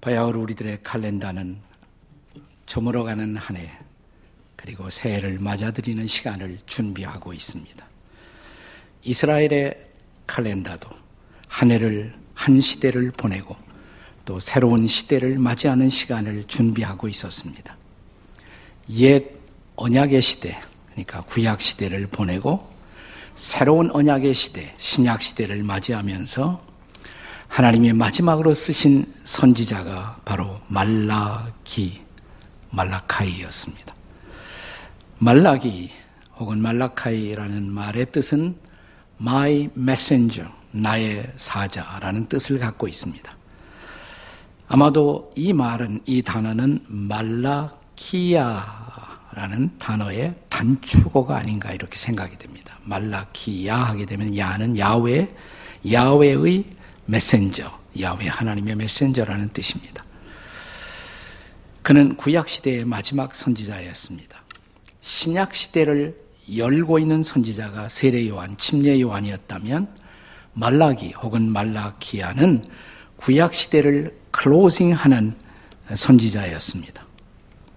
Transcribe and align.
바야흐로 0.00 0.40
우리들의 0.42 0.82
칼렌다는 0.82 1.58
저물어가는 2.66 3.36
한 3.36 3.56
해, 3.56 3.70
그리고 4.56 4.88
새해를 4.88 5.38
맞아들이는 5.38 6.06
시간을 6.06 6.58
준비하고 6.66 7.32
있습니다. 7.32 7.86
이스라엘의 9.02 9.88
칼렌다도 10.26 10.88
한 11.48 11.70
해를, 11.70 12.14
한 12.34 12.60
시대를 12.60 13.10
보내고 13.10 13.56
또 14.24 14.38
새로운 14.38 14.86
시대를 14.86 15.38
맞이하는 15.38 15.88
시간을 15.88 16.44
준비하고 16.44 17.08
있었습니다. 17.08 17.76
옛 18.90 19.24
언약의 19.76 20.22
시대, 20.22 20.58
그러니까 20.90 21.22
구약 21.22 21.60
시대를 21.60 22.06
보내고 22.06 22.68
새로운 23.34 23.90
언약의 23.90 24.34
시대, 24.34 24.74
신약 24.78 25.22
시대를 25.22 25.62
맞이하면서 25.62 26.69
하나님의 27.50 27.92
마지막으로 27.94 28.54
쓰신 28.54 29.12
선지자가 29.24 30.18
바로 30.24 30.60
말라기, 30.68 32.00
말라카이였습니다. 32.70 33.92
말라기 35.18 35.90
혹은 36.38 36.62
말라카이라는 36.62 37.68
말의 37.68 38.12
뜻은 38.12 38.54
my 39.20 39.68
messenger, 39.76 40.48
나의 40.70 41.32
사자라는 41.34 42.28
뜻을 42.28 42.60
갖고 42.60 42.86
있습니다. 42.86 43.36
아마도 44.68 45.32
이 45.34 45.52
말은, 45.52 46.02
이 46.06 46.22
단어는 46.22 46.84
말라키야라는 46.86 48.60
단어의 49.78 50.36
단축어가 50.48 51.36
아닌가 51.36 51.72
이렇게 51.72 51.96
생각이 51.96 52.38
됩니다. 52.38 52.78
말라키야 52.84 53.74
하게 53.76 54.06
되면 54.06 54.36
야는 54.36 54.78
야외, 54.78 55.34
야외의 55.90 56.78
메신저, 57.10 57.68
야외 58.00 58.28
하나님의 58.28 58.76
메신저라는 58.76 59.48
뜻입니다. 59.48 60.04
그는 61.82 62.16
구약 62.16 62.48
시대의 62.48 62.84
마지막 62.84 63.34
선지자였습니다. 63.34 64.40
신약 65.00 65.54
시대를 65.56 66.16
열고 66.54 67.00
있는 67.00 67.22
선지자가 67.22 67.88
세례 67.88 68.28
요한, 68.28 68.56
침례 68.58 69.00
요한이었다면 69.00 69.88
말라기 70.52 71.12
혹은 71.20 71.50
말라키아는 71.50 72.64
구약 73.16 73.54
시대를 73.54 74.16
클로징하는 74.30 75.34
선지자였습니다. 75.92 77.04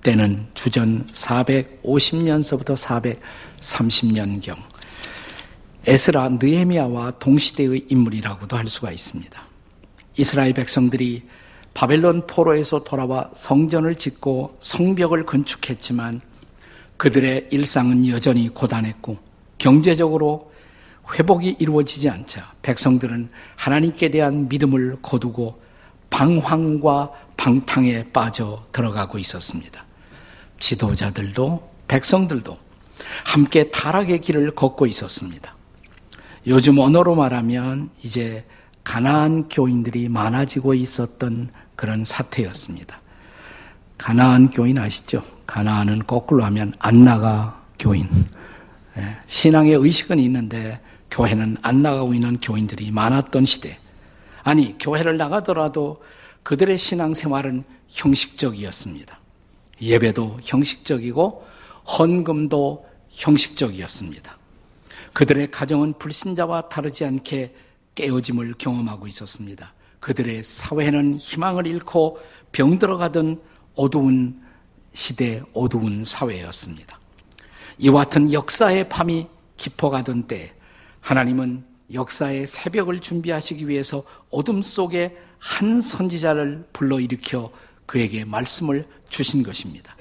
때는 0.03 0.47
주전 0.53 1.07
450년서부터 1.11 2.75
430년경 3.59 4.72
에스라 5.85 6.29
느헤미야와 6.41 7.19
동시대의 7.19 7.87
인물이라고도 7.89 8.55
할 8.55 8.69
수가 8.69 8.91
있습니다. 8.91 9.43
이스라엘 10.15 10.53
백성들이 10.53 11.23
바벨론 11.73 12.25
포로에서 12.25 12.83
돌아와 12.83 13.29
성전을 13.33 13.95
짓고 13.95 14.57
성벽을 14.61 15.25
건축했지만 15.25 16.21
그들의 16.95 17.49
일상은 17.51 18.07
여전히 18.07 18.47
고단했고 18.47 19.17
경제적으로 19.57 20.53
회복이 21.11 21.57
이루어지지 21.59 22.09
않자 22.09 22.53
백성들은 22.61 23.29
하나님께 23.57 24.09
대한 24.09 24.47
믿음을 24.47 24.97
거두고 25.01 25.61
방황과 26.09 27.11
방탕에 27.35 28.11
빠져 28.13 28.65
들어가고 28.71 29.17
있었습니다. 29.17 29.83
지도자들도 30.59 31.71
백성들도 31.89 32.57
함께 33.25 33.69
타락의 33.69 34.21
길을 34.21 34.55
걷고 34.55 34.85
있었습니다. 34.85 35.53
요즘 36.47 36.77
언어로 36.77 37.16
말하면 37.16 37.89
이제 38.02 38.45
가나안 38.83 39.47
교인들이 39.47 40.09
많아지고 40.09 40.73
있었던 40.73 41.50
그런 41.75 42.03
사태였습니다. 42.03 43.00
가나안 43.97 44.50
교인 44.50 44.78
아시죠? 44.78 45.23
가나안은 45.47 46.06
거꾸로 46.06 46.44
하면 46.45 46.73
안나가 46.79 47.63
교인. 47.79 48.09
예, 48.97 49.17
신앙의 49.28 49.75
의식은 49.75 50.19
있는데 50.19 50.81
교회는 51.09 51.57
안 51.62 51.81
나가고 51.81 52.13
있는 52.13 52.40
교인들이 52.40 52.91
많았던 52.91 53.46
시대. 53.46 53.78
아니, 54.44 54.78
교회를 54.78 55.16
나가더라도 55.17 56.01
그들의 56.44 56.78
신앙생활은 56.78 57.63
형식적이었습니다. 57.88 59.17
예배도 59.81 60.40
형식적이고 60.44 61.46
헌금도 61.97 62.85
형식적이었습니다. 63.09 64.38
그들의 65.13 65.51
가정은 65.51 65.94
불신자와 66.00 66.69
다르지 66.69 67.06
않게 67.06 67.56
깨어짐을 67.96 68.56
경험하고 68.57 69.07
있었습니다. 69.07 69.74
그들의 70.00 70.44
사회는 70.44 71.18
희망을 71.18 71.68
잃고 71.68 72.19
병들어 72.51 72.97
가던 72.97 73.41
어두운 73.75 74.41
시대, 74.94 75.41
어두운 75.53 76.03
사회였습니다. 76.03 77.00
이와 77.78 78.03
같은 78.03 78.34
역사의 78.34 78.90
밤이 78.90 79.28
깊어가던 79.57 80.28
때, 80.28 80.53
하나님은 81.00 81.63
역사의 81.94 82.47
새벽을 82.47 83.00
준비하시기 83.00 83.68
위해서 83.68 84.03
어둠 84.29 84.62
속에 84.62 85.18
한 85.38 85.81
선지자를 85.81 86.68
불러일으켜 86.73 87.52
그에게 87.85 88.25
말씀을 88.25 88.88
주신 89.09 89.44
것입니다. 89.44 89.96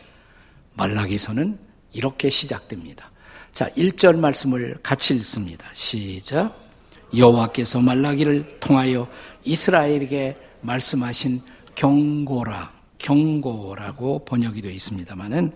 말라기서는 0.74 1.58
이렇게 1.92 2.30
시작됩니다. 2.30 3.11
자, 3.52 3.68
1절 3.70 4.18
말씀을 4.18 4.78
같이 4.82 5.14
읽습니다. 5.14 5.68
시작. 5.72 6.58
여호와께서 7.16 7.80
말라기를 7.80 8.58
통하여 8.60 9.06
이스라엘에게 9.44 10.36
말씀하신 10.62 11.42
경고라, 11.74 12.72
경고라고 12.98 14.24
번역이 14.24 14.62
되어 14.62 14.70
있습니다만은 14.70 15.52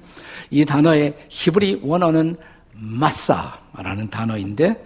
이 0.50 0.65
단어의 0.65 1.16
히브리 1.28 1.81
원어는 1.82 2.34
마사라는 2.72 4.10
단어인데 4.10 4.84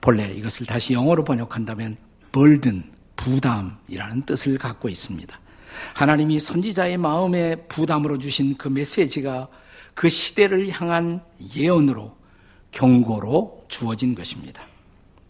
본래 0.00 0.32
이것을 0.32 0.66
다시 0.66 0.94
영어로 0.94 1.24
번역한다면 1.24 1.96
burden, 2.32 2.84
부담이라는 3.16 4.22
뜻을 4.24 4.58
갖고 4.58 4.88
있습니다. 4.88 5.38
하나님이 5.94 6.38
선지자의 6.38 6.96
마음에 6.96 7.56
부담으로 7.56 8.18
주신 8.18 8.56
그 8.56 8.68
메시지가 8.68 9.48
그 9.94 10.08
시대를 10.08 10.70
향한 10.70 11.22
예언으로 11.54 12.15
경고로 12.76 13.64
주어진 13.68 14.14
것입니다. 14.14 14.62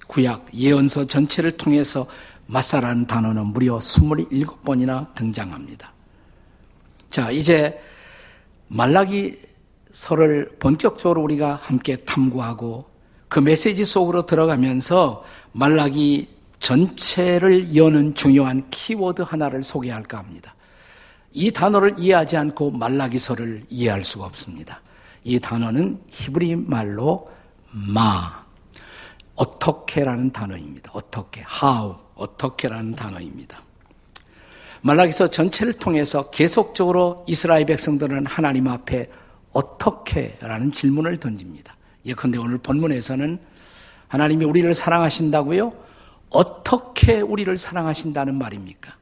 구약 0.08 0.52
예언서 0.52 1.06
전체를 1.06 1.52
통해서 1.56 2.06
마사라는 2.46 3.06
단어는 3.06 3.46
무려 3.46 3.78
27번이나 3.78 5.14
등장합니다. 5.14 5.92
자, 7.10 7.30
이제 7.30 7.80
말라기서를 8.66 10.56
본격적으로 10.58 11.22
우리가 11.22 11.54
함께 11.54 11.96
탐구하고 11.96 12.84
그 13.28 13.38
메시지 13.38 13.84
속으로 13.84 14.26
들어가면서 14.26 15.24
말라기 15.52 16.28
전체를 16.58 17.76
여는 17.76 18.14
중요한 18.14 18.68
키워드 18.70 19.22
하나를 19.22 19.62
소개할까 19.62 20.18
합니다. 20.18 20.54
이 21.32 21.52
단어를 21.52 21.94
이해하지 21.98 22.36
않고 22.36 22.72
말라기서를 22.72 23.66
이해할 23.68 24.02
수가 24.02 24.24
없습니다. 24.24 24.80
이 25.26 25.40
단어는 25.40 26.00
히브리 26.08 26.54
말로 26.54 27.28
마, 27.92 28.44
어떻게라는 29.34 30.30
단어입니다. 30.30 30.92
어떻게, 30.94 31.44
how, 31.62 31.96
어떻게라는 32.14 32.94
단어입니다. 32.94 33.60
말라기서 34.82 35.26
전체를 35.26 35.72
통해서 35.72 36.30
계속적으로 36.30 37.24
이스라엘 37.26 37.66
백성들은 37.66 38.26
하나님 38.26 38.68
앞에 38.68 39.10
어떻게라는 39.52 40.70
질문을 40.70 41.16
던집니다. 41.16 41.74
예컨대 42.04 42.38
오늘 42.38 42.58
본문에서는 42.58 43.40
하나님이 44.06 44.44
우리를 44.44 44.72
사랑하신다고요? 44.74 45.72
어떻게 46.30 47.20
우리를 47.20 47.58
사랑하신다는 47.58 48.36
말입니까? 48.36 48.94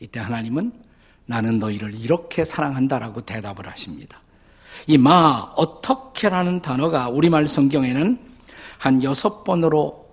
이때 0.00 0.18
하나님은 0.18 0.72
나는 1.26 1.60
너희를 1.60 1.94
이렇게 1.94 2.44
사랑한다라고 2.44 3.20
대답을 3.20 3.68
하십니다. 3.68 4.20
이 4.86 4.98
마, 4.98 5.52
어떻게라는 5.56 6.62
단어가 6.62 7.08
우리말 7.08 7.46
성경에는 7.46 8.18
한 8.78 9.02
여섯 9.02 9.44
번으로 9.44 10.10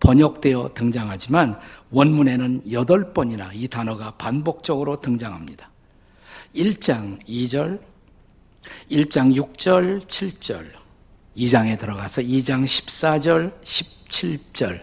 번역되어 0.00 0.70
등장하지만 0.74 1.58
원문에는 1.90 2.72
여덟 2.72 3.12
번이나 3.12 3.50
이 3.52 3.68
단어가 3.68 4.12
반복적으로 4.12 5.00
등장합니다. 5.00 5.70
1장 6.54 7.24
2절, 7.26 7.80
1장 8.90 9.34
6절, 9.34 10.00
7절, 10.06 10.66
2장에 11.36 11.78
들어가서 11.78 12.22
2장 12.22 12.64
14절, 12.64 13.52
17절, 13.62 14.82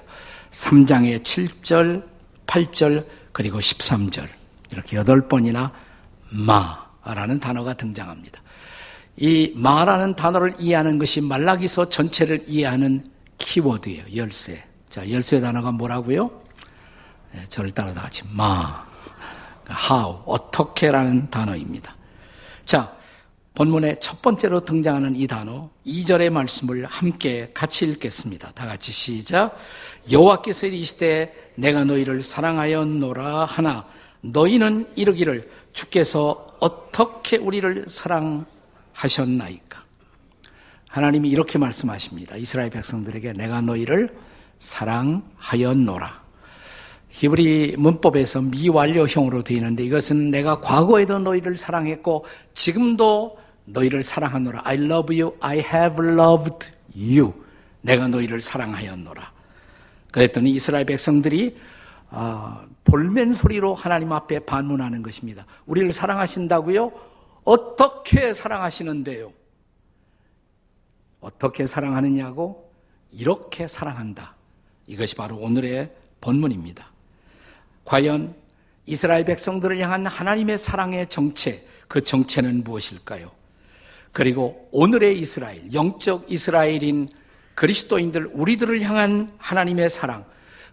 3장의 0.52 1.24
7절, 1.24 2.04
8절, 2.48 3.06
그리고 3.32 3.60
13절. 3.60 4.28
이렇게 4.72 4.98
8번이나 4.98 5.72
마라는 6.32 7.40
단어가 7.40 7.74
등장합니다. 7.74 8.42
이 9.18 9.54
마라는 9.56 10.16
단어를 10.16 10.56
이해하는 10.60 11.00
것이 11.00 11.22
말라기서 11.22 11.90
전체를 11.90 12.44
이해하는 12.48 13.10
키워드예요. 13.38 14.04
열쇠. 14.16 14.64
자, 14.90 15.10
열쇠 15.10 15.40
단어가 15.40 15.72
뭐라고요? 15.72 16.30
네, 17.34 17.42
저를 17.50 17.72
따라 17.72 17.94
다 17.94 18.02
같이 18.02 18.24
마. 18.32 18.86
how, 19.90 20.22
어떻게라는 20.26 21.30
단어입니다. 21.30 21.96
자, 22.66 22.94
본문의 23.56 23.98
첫 24.02 24.22
번째로 24.22 24.66
등장하는 24.66 25.16
이 25.16 25.28
단어 25.28 25.70
2절의 25.86 26.30
말씀을 26.30 26.86
함께 26.86 27.52
같이 27.54 27.86
읽겠습니다. 27.86 28.52
다 28.52 28.66
같이 28.66 28.92
시작. 28.92 29.58
여호와께서 30.12 30.68
이르시되 30.68 31.54
내가 31.56 31.86
너희를 31.86 32.22
사랑하였노라 32.22 33.46
하나 33.46 33.88
너희는 34.22 34.90
이르기를 34.96 35.50
주께서 35.72 36.48
어떻게 36.60 37.38
우리를 37.38 37.86
사랑 37.88 38.46
하셨나이까? 38.96 39.84
하나님이 40.90 41.30
이렇게 41.30 41.60
말씀하십니다. 41.60 42.38
이스라엘 42.38 42.70
백성들에게 42.70 43.34
내가 43.34 43.62
너희를 43.62 44.16
사랑하였노라. 44.60 46.24
히브리 47.10 47.76
문법에서 47.78 48.42
미완료형으로 48.42 49.44
되어 49.44 49.58
있는데 49.58 49.84
이것은 49.84 50.32
내가 50.32 50.60
과거에도 50.60 51.20
너희를 51.20 51.56
사랑했고 51.56 52.26
지금도 52.54 53.38
너희를 53.66 54.04
사랑하노라. 54.04 54.62
I 54.64 54.78
love 54.78 55.22
you. 55.22 55.36
I 55.42 55.60
have 55.60 56.08
loved 56.08 56.68
you. 56.96 57.34
내가 57.82 58.08
너희를 58.08 58.42
사랑하였노라. 58.42 59.32
그랬더니 60.12 60.52
이스라엘 60.52 60.86
백성들이 60.86 61.56
아, 62.10 62.66
볼멘 62.86 63.34
소리로 63.34 63.76
하나님 63.76 64.14
앞에 64.14 64.40
반문하는 64.40 65.02
것입니다. 65.02 65.46
우리를 65.66 65.92
사랑하신다고요? 65.92 67.15
어떻게 67.46 68.34
사랑하시는데요? 68.34 69.32
어떻게 71.22 71.66
사랑하느냐고? 71.66 72.72
이렇게 73.12 73.68
사랑한다. 73.68 74.36
이것이 74.88 75.16
바로 75.16 75.38
오늘의 75.38 75.96
본문입니다. 76.22 76.88
과연 77.86 78.36
이스라엘 78.88 79.26
백성들을 79.26 79.80
향한 79.80 80.06
하나님의 80.08 80.58
사랑의 80.58 81.10
정체, 81.10 81.66
그 81.88 82.04
정체는 82.04 82.64
무엇일까요? 82.64 83.32
그리고 84.12 84.68
오늘의 84.72 85.20
이스라엘, 85.20 85.72
영적 85.74 86.32
이스라엘인 86.32 87.10
그리스도인들, 87.54 88.32
우리들을 88.34 88.82
향한 88.82 89.34
하나님의 89.38 89.90
사랑, 89.90 90.26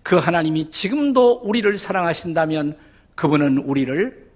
그 0.03 0.17
하나님이 0.17 0.71
지금도 0.71 1.43
우리를 1.45 1.77
사랑하신다면 1.77 2.75
그분은 3.15 3.59
우리를 3.59 4.31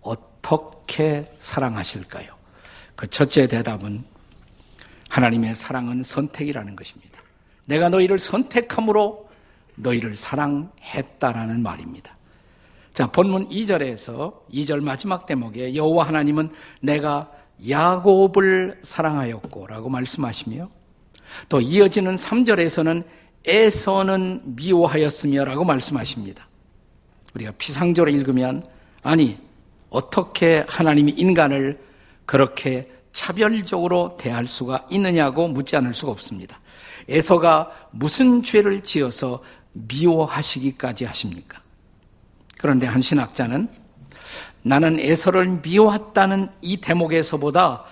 어떻게 0.00 0.71
사랑하실까요? 1.38 2.32
그 2.96 3.06
첫째 3.08 3.46
대답은 3.46 4.04
하나님의 5.08 5.54
사랑은 5.54 6.02
선택이라는 6.02 6.76
것입니다. 6.76 7.20
내가 7.66 7.88
너희를 7.88 8.18
선택함으로 8.18 9.28
너희를 9.76 10.14
사랑했다라는 10.16 11.62
말입니다. 11.62 12.14
자, 12.94 13.06
본문 13.06 13.48
2절에서 13.48 14.34
2절 14.52 14.82
마지막 14.82 15.26
대목에 15.26 15.74
여호와 15.74 16.06
하나님은 16.08 16.50
내가 16.80 17.30
야곱을 17.68 18.80
사랑하였고라고 18.82 19.88
말씀하시며 19.88 20.68
또 21.48 21.60
이어지는 21.60 22.16
3절에서는 22.16 23.04
에서는 23.44 24.40
미워하였으며라고 24.44 25.64
말씀하십니다. 25.64 26.46
우리가 27.34 27.52
피상적으로 27.58 28.10
읽으면 28.10 28.62
아니 29.02 29.38
어떻게 29.92 30.64
하나님이 30.68 31.12
인간을 31.12 31.78
그렇게 32.24 32.90
차별적으로 33.12 34.16
대할 34.18 34.46
수가 34.46 34.86
있느냐고 34.90 35.48
묻지 35.48 35.76
않을 35.76 35.92
수가 35.92 36.12
없습니다. 36.12 36.58
에서가 37.08 37.70
무슨 37.90 38.42
죄를 38.42 38.80
지어서 38.80 39.42
미워하시기까지 39.72 41.04
하십니까? 41.04 41.60
그런데 42.58 42.86
한 42.86 43.02
신학자는 43.02 43.68
나는 44.62 44.98
에서를 44.98 45.60
미워했다는 45.62 46.48
이 46.62 46.78
대목에서보다 46.78 47.84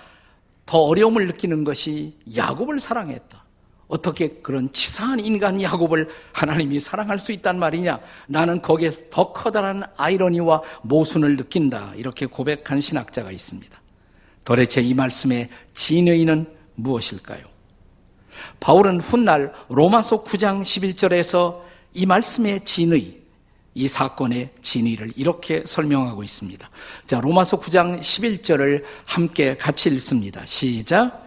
더 0.65 0.77
어려움을 0.79 1.27
느끼는 1.27 1.63
것이 1.63 2.17
야곱을 2.35 2.79
사랑했다. 2.79 3.40
어떻게 3.91 4.29
그런 4.29 4.71
치사한 4.71 5.19
인간 5.19 5.61
야곱을 5.61 6.07
하나님이 6.31 6.79
사랑할 6.79 7.19
수 7.19 7.33
있단 7.33 7.59
말이냐? 7.59 7.99
나는 8.27 8.61
거기에 8.61 8.89
더 9.09 9.33
커다란 9.33 9.83
아이러니와 9.97 10.61
모순을 10.83 11.35
느낀다. 11.35 11.91
이렇게 11.97 12.25
고백한 12.25 12.79
신학자가 12.79 13.31
있습니다. 13.31 13.81
도대체 14.45 14.81
이 14.81 14.93
말씀의 14.93 15.49
진의는 15.75 16.47
무엇일까요? 16.75 17.43
바울은 18.61 19.01
훗날 19.01 19.51
로마서 19.67 20.23
9장 20.23 20.61
11절에서 20.61 21.61
이 21.93 22.05
말씀의 22.05 22.61
진의, 22.63 23.19
이 23.73 23.87
사건의 23.89 24.51
진의를 24.63 25.11
이렇게 25.17 25.63
설명하고 25.65 26.23
있습니다. 26.23 26.69
자, 27.05 27.19
로마서 27.19 27.59
9장 27.59 27.99
11절을 27.99 28.83
함께 29.05 29.57
같이 29.57 29.89
읽습니다. 29.89 30.45
시작. 30.45 31.20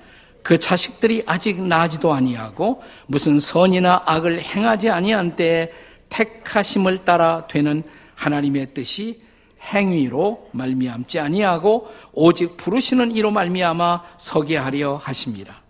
그 0.45 0.59
자식들이 0.59 1.25
아직 1.27 1.63
나지도 1.63 2.13
아니하고 2.13 2.83
무슨 3.07 3.41
선이나 3.41 4.03
악을 4.05 4.43
행하지 4.43 4.91
아니한 4.91 5.37
때에 5.37 5.73
택하심을 6.11 6.99
따라 6.99 7.47
되는 7.49 7.83
하나님의 8.15 8.75
뜻이 8.75 9.23
행위로 9.73 10.51
말미암지 10.53 11.19
아니하고 11.19 11.89
오직 12.13 12.59
부르시는 12.59 13.13
이로 13.13 13.31
말미암아 13.31 14.03
서게 14.19 14.59
하려 14.59 14.97
하십니다. 14.97 15.63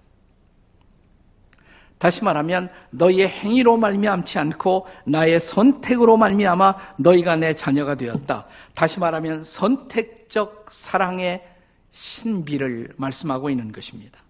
다시 1.98 2.24
말하면 2.24 2.68
너희의 2.90 3.28
행위로 3.28 3.76
말미암지 3.76 4.40
않고 4.40 4.88
나의 5.04 5.38
선택으로 5.38 6.16
말미암아 6.16 6.74
너희가 6.98 7.36
내 7.36 7.54
자녀가 7.54 7.94
되었다. 7.94 8.46
다시 8.74 8.98
말하면 8.98 9.44
선택적 9.44 10.66
사랑의 10.68 11.44
신비를 11.92 12.94
말씀하고 12.96 13.50
있는 13.50 13.70
것입니다. 13.70 14.23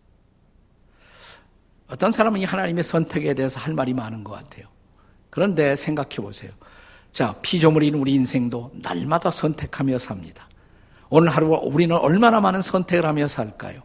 어떤 1.89 2.11
사람은 2.11 2.41
이 2.41 2.45
하나님의 2.45 2.83
선택에 2.85 3.35
대해서 3.35 3.61
할 3.61 3.75
말이 3.75 3.93
많은 3.93 4.25
것 4.25 4.33
같아요. 4.33 4.65
그런데 5.31 5.77
생각해 5.77 6.17
보세요. 6.17 6.51
자, 7.13 7.35
피조물인 7.43 7.95
우리 7.95 8.15
인생도 8.15 8.73
날마다 8.83 9.31
선택하며 9.31 9.99
삽니다. 9.99 10.49
오늘 11.11 11.29
하루 11.29 11.49
우리는 11.63 11.95
얼마나 11.97 12.41
많은 12.41 12.63
선택을 12.63 13.07
하며 13.07 13.29
살까요? 13.29 13.83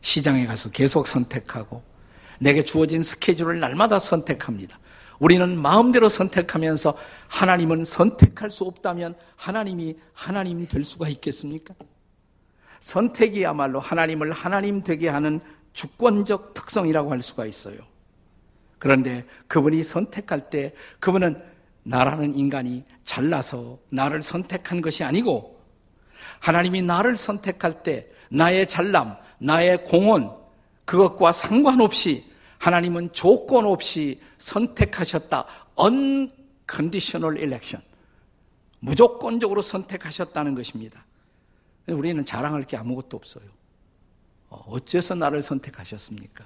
시장에 0.00 0.46
가서 0.46 0.70
계속 0.70 1.06
선택하고, 1.06 1.82
내게 2.40 2.62
주어진 2.62 3.02
스케줄을 3.02 3.60
날마다 3.60 3.98
선택합니다. 3.98 4.78
우리는 5.18 5.60
마음대로 5.60 6.08
선택하면서 6.08 6.96
하나님은 7.26 7.84
선택할 7.84 8.50
수 8.50 8.64
없다면 8.64 9.16
하나님이 9.36 9.96
하나님 10.12 10.66
될 10.66 10.84
수가 10.84 11.08
있겠습니까? 11.08 11.74
선택이야말로 12.80 13.80
하나님을 13.80 14.32
하나님 14.32 14.82
되게 14.82 15.08
하는 15.08 15.40
주권적 15.78 16.54
특성이라고 16.54 17.12
할 17.12 17.22
수가 17.22 17.46
있어요. 17.46 17.76
그런데 18.80 19.24
그분이 19.46 19.84
선택할 19.84 20.50
때 20.50 20.74
그분은 20.98 21.40
나라는 21.84 22.34
인간이 22.34 22.84
잘나서 23.04 23.78
나를 23.88 24.20
선택한 24.20 24.80
것이 24.82 25.04
아니고 25.04 25.62
하나님이 26.40 26.82
나를 26.82 27.16
선택할 27.16 27.84
때 27.84 28.08
나의 28.28 28.66
잘남, 28.66 29.16
나의 29.38 29.84
공헌, 29.84 30.36
그것과 30.84 31.30
상관없이 31.30 32.24
하나님은 32.58 33.12
조건 33.12 33.64
없이 33.64 34.20
선택하셨다. 34.38 35.46
unconditional 35.78 37.38
election. 37.38 37.86
무조건적으로 38.80 39.62
선택하셨다는 39.62 40.56
것입니다. 40.56 41.04
우리는 41.86 42.24
자랑할 42.24 42.64
게 42.64 42.76
아무것도 42.76 43.16
없어요. 43.16 43.57
어, 44.50 44.64
어째서 44.68 45.14
나를 45.14 45.42
선택하셨습니까? 45.42 46.44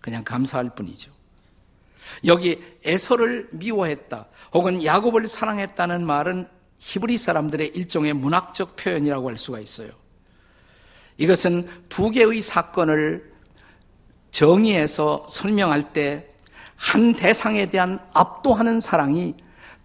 그냥 0.00 0.24
감사할 0.24 0.74
뿐이죠. 0.74 1.12
여기 2.26 2.62
에서를 2.84 3.48
미워했다 3.52 4.26
혹은 4.52 4.84
야곱을 4.84 5.26
사랑했다는 5.26 6.06
말은 6.06 6.48
히브리 6.78 7.16
사람들의 7.16 7.68
일종의 7.68 8.12
문학적 8.12 8.76
표현이라고 8.76 9.30
할 9.30 9.38
수가 9.38 9.60
있어요. 9.60 9.90
이것은 11.16 11.66
두 11.88 12.10
개의 12.10 12.40
사건을 12.40 13.32
정의해서 14.30 15.26
설명할 15.28 15.92
때 15.92 16.34
한 16.76 17.14
대상에 17.14 17.66
대한 17.66 17.98
압도하는 18.12 18.78
사랑이 18.78 19.34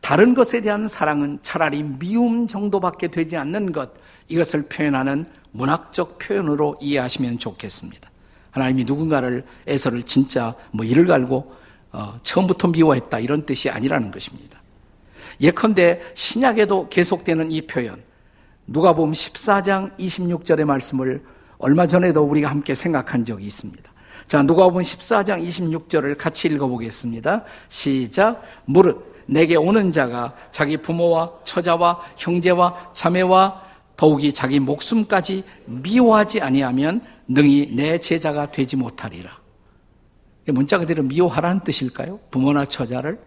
다른 0.01 0.33
것에 0.33 0.59
대한 0.59 0.87
사랑은 0.87 1.39
차라리 1.41 1.83
미움 1.83 2.45
정도밖에 2.45 3.07
되지 3.07 3.37
않는 3.37 3.71
것, 3.71 3.91
이것을 4.27 4.67
표현하는 4.67 5.25
문학적 5.51 6.19
표현으로 6.19 6.77
이해하시면 6.81 7.39
좋겠습니다. 7.39 8.09
하나님이 8.51 8.83
누군가를 8.83 9.45
에서를 9.67 10.03
진짜 10.03 10.55
뭐 10.71 10.85
이를 10.85 11.05
갈고 11.05 11.55
어, 11.91 12.19
처음부터 12.23 12.69
미워했다 12.69 13.19
이런 13.19 13.45
뜻이 13.45 13.69
아니라는 13.69 14.11
것입니다. 14.11 14.61
예컨대 15.41 16.01
신약에도 16.15 16.89
계속되는 16.89 17.51
이 17.51 17.65
표현 17.65 18.01
누가 18.67 18.93
보면 18.93 19.13
14장 19.13 19.97
26절의 19.97 20.65
말씀을 20.65 21.23
얼마 21.57 21.87
전에도 21.87 22.23
우리가 22.23 22.49
함께 22.49 22.75
생각한 22.75 23.25
적이 23.25 23.45
있습니다. 23.45 23.91
자, 24.27 24.43
누가 24.43 24.65
보면 24.65 24.83
14장 24.83 25.45
26절을 25.45 26.17
같이 26.17 26.47
읽어 26.47 26.67
보겠습니다. 26.67 27.43
시작. 27.67 28.43
무릇 28.65 29.23
내게 29.25 29.55
오는 29.55 29.91
자가 29.91 30.33
자기 30.51 30.77
부모와 30.77 31.31
처자와 31.43 31.99
형제와 32.17 32.91
자매와 32.93 33.68
더욱이 33.99 34.31
자기 34.31 34.61
목숨까지 34.61 35.43
미워하지 35.65 36.39
아니하면 36.39 37.01
능히 37.27 37.69
내 37.75 37.97
제자가 37.97 38.49
되지 38.49 38.77
못하리라. 38.77 39.37
문자 40.45 40.77
그대로 40.77 41.03
미워하라는 41.03 41.65
뜻일까요? 41.65 42.17
부모나 42.31 42.63
처자를? 42.63 43.19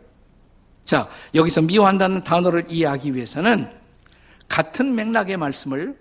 자, 0.87 1.11
여기서 1.35 1.61
미워한다는 1.61 2.25
단어를 2.25 2.65
이해하기 2.71 3.15
위해서는 3.15 3.69
같은 4.49 4.95
맥락의 4.95 5.37
말씀을 5.37 5.95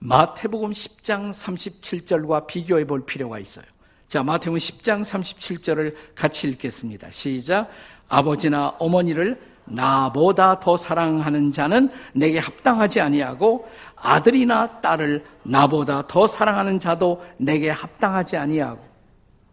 마태복음 0.00 0.72
10장 0.72 1.30
37절과 1.30 2.46
비교해 2.46 2.86
볼 2.86 3.06
필요가 3.06 3.38
있어요. 3.38 3.64
자, 4.10 4.22
마태복음 4.22 4.58
10장 4.58 5.00
37절을 5.02 5.94
같이 6.14 6.48
읽겠습니다. 6.48 7.10
시작. 7.12 7.70
아버지나 8.08 8.76
어머니를 8.78 9.40
나보다 9.70 10.60
더 10.60 10.76
사랑하는 10.76 11.52
자는 11.52 11.90
내게 12.12 12.38
합당하지 12.38 13.00
아니하고 13.00 13.66
아들이나 13.96 14.80
딸을 14.80 15.24
나보다 15.42 16.06
더 16.06 16.26
사랑하는 16.26 16.80
자도 16.80 17.22
내게 17.38 17.70
합당하지 17.70 18.36
아니하고 18.36 18.80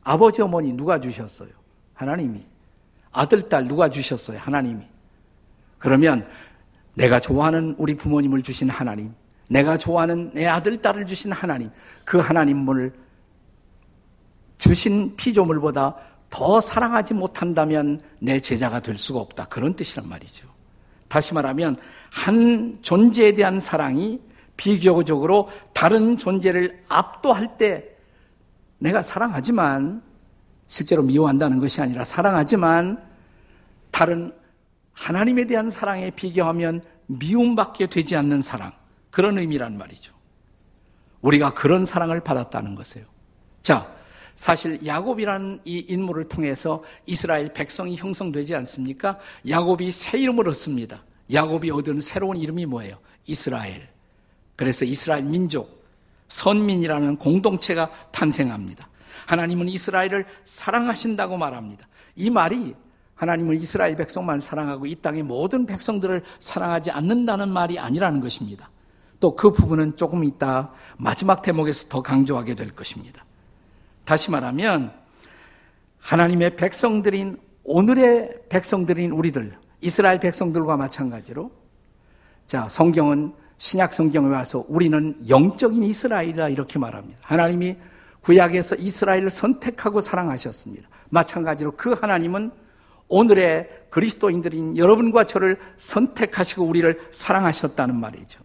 아버지 0.04 0.42
어머니 0.42 0.74
누가 0.74 1.00
주셨어요? 1.00 1.50
하나님이. 1.94 2.46
아들 3.12 3.50
딸 3.50 3.68
누가 3.68 3.90
주셨어요? 3.90 4.38
하나님이. 4.40 4.84
그러면 5.80 6.26
내가 6.94 7.20
좋아하는 7.20 7.76
우리 7.78 7.96
부모님을 7.96 8.42
주신 8.42 8.70
하나님, 8.70 9.14
내가 9.50 9.78
좋아하는 9.78 10.32
내 10.34 10.46
아들 10.46 10.82
딸을 10.82 11.06
주신 11.06 11.32
하나님, 11.32 11.70
그 12.06 12.20
하나님을 12.20 12.94
주신 14.58 15.16
피조물보다 15.16 15.96
더 16.30 16.60
사랑하지 16.60 17.14
못한다면 17.14 18.02
내 18.20 18.40
제자가 18.40 18.82
될 18.82 18.98
수가 18.98 19.20
없다. 19.20 19.46
그런 19.46 19.76
뜻이란 19.76 20.08
말이죠. 20.08 20.48
다시 21.08 21.34
말하면 21.34 21.78
한 22.12 22.78
존재에 22.82 23.34
대한 23.34 23.60
사랑이 23.60 24.20
비교적으로 24.58 25.50
다른 25.74 26.18
존재를 26.18 26.84
압도할 26.90 27.56
때 27.56 27.86
내가 28.80 29.02
사랑하지만 29.02 30.02
실제로 30.68 31.02
미워한다는 31.04 31.60
것이 31.60 31.82
아니라 31.82 32.04
사랑하지만 32.04 33.02
다른 33.92 34.34
하나님에 34.94 35.46
대한 35.46 35.70
사랑에 35.70 36.12
비교하면 36.12 36.82
미움받게 37.06 37.88
되지 37.88 38.16
않는 38.16 38.42
사랑. 38.42 38.72
그런 39.10 39.38
의미란 39.38 39.78
말이죠. 39.78 40.14
우리가 41.22 41.54
그런 41.54 41.86
사랑을 41.86 42.20
받았다는 42.20 42.76
것이에요. 42.76 43.06
자, 43.64 43.88
사실 44.38 44.86
야곱이라는 44.86 45.62
이 45.66 45.86
인물을 45.90 46.30
통해서 46.30 46.84
이스라엘 47.08 47.52
백성이 47.54 47.96
형성되지 47.96 48.54
않습니까? 48.54 49.18
야곱이 49.50 49.92
새 49.92 50.20
이름을 50.20 50.48
얻습니다. 50.50 51.04
야곱이 51.34 51.72
얻은 51.72 52.00
새로운 52.00 52.38
이름이 52.38 52.68
뭐예요? 52.68 52.96
이스라엘. 53.26 53.90
그래서 54.56 54.86
이스라엘 54.86 55.24
민족, 55.24 55.84
선민이라는 56.28 57.18
공동체가 57.18 57.90
탄생합니다. 58.12 58.88
하나님은 59.26 59.70
이스라엘을 59.70 60.26
사랑하신다고 60.44 61.36
말합니다. 61.36 61.88
이 62.16 62.30
말이 62.30 62.76
하나님은 63.16 63.56
이스라엘 63.56 63.96
백성만 63.96 64.40
사랑하고 64.40 64.86
이 64.86 64.94
땅의 64.94 65.24
모든 65.24 65.66
백성들을 65.66 66.24
사랑하지 66.38 66.92
않는다는 66.92 67.50
말이 67.50 67.80
아니라는 67.80 68.20
것입니다. 68.20 68.70
또 69.20 69.36
그 69.36 69.52
부분은 69.52 69.96
조금 69.96 70.24
이따 70.24 70.72
마지막 70.98 71.42
대목에서 71.42 71.90
더 71.90 72.04
강조하게 72.04 72.54
될 72.54 72.70
것입니다. 72.70 73.26
다시 74.08 74.32
말하면 74.32 74.94
하나님의 76.00 76.56
백성들인 76.56 77.36
오늘의 77.66 78.44
백성들인 78.48 79.12
우리들 79.12 79.52
이스라엘 79.82 80.22
백성들과 80.22 80.78
마찬가지로 80.78 81.52
자 82.48 82.70
성경은 82.70 83.34
신약 83.58 83.92
성경에 83.92 84.30
와서 84.34 84.64
우리는 84.70 85.18
영적인 85.28 85.84
이스라엘이다 85.84 86.48
이렇게 86.48 86.80
말합니다. 86.80 87.20
하나님이 87.22 87.76
구약에서 88.22 88.76
이스라엘을 88.76 89.30
선택하고 89.30 90.00
사랑하셨습니다. 90.00 90.88
마찬가지로 91.10 91.72
그 91.72 91.92
하나님은 91.92 92.52
오늘의 93.10 93.88
그리스도인들인 93.90 94.78
여러분과 94.78 95.26
저를 95.26 95.58
선택하시고 95.76 96.64
우리를 96.64 97.10
사랑하셨다는 97.12 98.00
말이죠. 98.00 98.42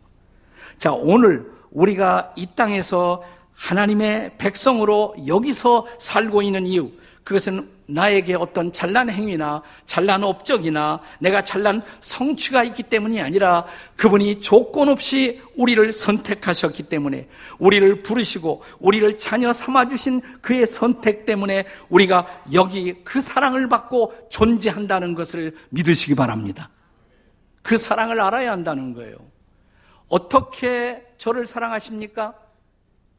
자, 0.77 0.93
오늘 0.93 1.53
우리가 1.71 2.33
이 2.37 2.49
땅에서 2.57 3.23
하나님의 3.63 4.33
백성으로 4.39 5.15
여기서 5.29 5.87
살고 5.99 6.43
있는 6.43 6.67
이유, 6.67 6.91
그것은 7.23 7.71
나에게 7.87 8.35
어떤 8.35 8.73
잘난 8.73 9.09
행위나 9.09 9.63
잘난 9.87 10.25
업적이나 10.25 11.01
내가 11.21 11.43
잘난 11.43 11.83
성취가 12.01 12.65
있기 12.65 12.85
때문이 12.85 13.21
아니라 13.21 13.65
그분이 13.97 14.41
조건 14.41 14.89
없이 14.89 15.41
우리를 15.57 15.93
선택하셨기 15.93 16.85
때문에 16.85 17.29
우리를 17.61 18.03
부르시고 18.03 18.65
우리를 18.81 19.17
자녀 19.19 19.53
삼아 19.53 19.87
주신 19.87 20.21
그의 20.41 20.67
선택 20.67 21.25
때문에 21.25 21.65
우리가 21.89 22.27
여기 22.55 22.95
그 23.05 23.21
사랑을 23.21 23.69
받고 23.69 24.15
존재한다는 24.31 25.15
것을 25.15 25.57
믿으시기 25.69 26.17
바랍니다. 26.17 26.71
그 27.63 27.77
사랑을 27.77 28.21
알아야 28.21 28.51
한다는 28.51 28.95
거예요. 28.95 29.17
어떻게 30.09 31.05
저를 31.19 31.47
사랑하십니까? 31.47 32.42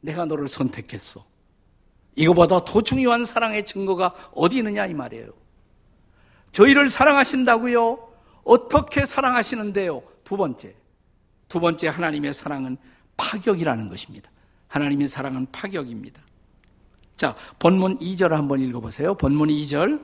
내가 0.03 0.25
너를 0.25 0.47
선택했어. 0.47 1.23
이거보다 2.15 2.63
더 2.63 2.81
중요한 2.81 3.25
사랑의 3.25 3.65
증거가 3.65 4.13
어디 4.35 4.57
있느냐 4.57 4.85
이 4.85 4.93
말이에요. 4.93 5.29
저희를 6.51 6.89
사랑하신다고요? 6.89 7.97
어떻게 8.43 9.05
사랑하시는데요? 9.05 10.03
두 10.23 10.37
번째. 10.37 10.75
두 11.47 11.59
번째 11.59 11.87
하나님의 11.87 12.33
사랑은 12.33 12.77
파격이라는 13.17 13.89
것입니다. 13.89 14.29
하나님의 14.67 15.07
사랑은 15.07 15.47
파격입니다. 15.51 16.21
자, 17.15 17.35
본문 17.59 17.99
2절 17.99 18.29
한번 18.29 18.59
읽어보세요. 18.59 19.15
본문 19.15 19.47
2절. 19.47 20.03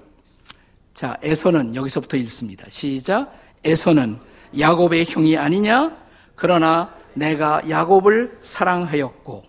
자, 0.96 1.18
에서는 1.22 1.76
여기서부터 1.76 2.18
읽습니다. 2.18 2.66
시작. 2.70 3.34
에서는 3.66 4.18
야곱의 4.58 5.06
형이 5.06 5.38
아니냐? 5.38 5.96
그러나 6.36 6.96
내가 7.14 7.62
야곱을 7.70 8.40
사랑하였고. 8.42 9.49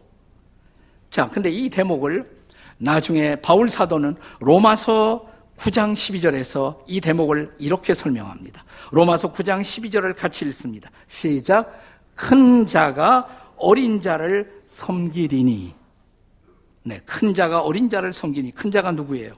자, 1.10 1.28
근데 1.28 1.50
이 1.50 1.68
대목을 1.68 2.30
나중에 2.78 3.36
바울 3.36 3.68
사도는 3.68 4.16
로마서 4.40 5.28
9장 5.56 5.92
12절에서 5.92 6.78
이 6.86 7.00
대목을 7.00 7.54
이렇게 7.58 7.92
설명합니다. 7.92 8.64
로마서 8.92 9.32
9장 9.32 9.60
12절을 9.60 10.16
같이 10.16 10.44
읽습니다. 10.46 10.90
시작. 11.06 11.74
큰 12.14 12.66
자가 12.66 13.52
어린 13.56 14.00
자를 14.00 14.62
섬기리니. 14.64 15.74
네, 16.84 17.00
큰 17.04 17.34
자가 17.34 17.60
어린 17.60 17.90
자를 17.90 18.12
섬기니. 18.12 18.52
큰 18.52 18.70
자가 18.70 18.92
누구예요? 18.92 19.34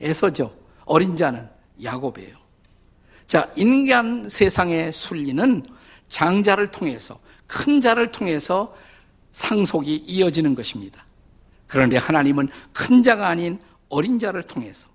에서죠. 0.00 0.52
어린 0.86 1.16
자는 1.16 1.48
야곱이에요. 1.82 2.36
자, 3.28 3.48
인간 3.54 4.28
세상의 4.28 4.90
순리는 4.90 5.64
장자를 6.08 6.72
통해서, 6.72 7.16
큰 7.46 7.80
자를 7.80 8.10
통해서 8.10 8.74
상속이 9.32 9.96
이어지는 10.06 10.54
것입니다. 10.54 11.04
그런데 11.66 11.96
하나님은 11.96 12.48
큰 12.72 13.02
자가 13.02 13.28
아닌 13.28 13.60
어린 13.88 14.18
자를 14.18 14.42
통해서 14.42 14.88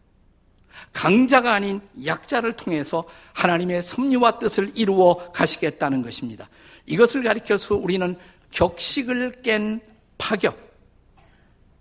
강자가 0.94 1.54
아닌 1.54 1.82
약자를 2.06 2.54
통해서 2.54 3.06
하나님의 3.34 3.82
섭리와 3.82 4.40
뜻을 4.40 4.72
이루어 4.76 5.32
가시겠다는 5.32 6.02
것입니다. 6.02 6.50
이것을 6.86 7.24
가리켜서 7.24 7.76
우리는 7.76 8.18
격식을 8.52 9.42
깬 9.42 9.82
파격, 10.18 10.58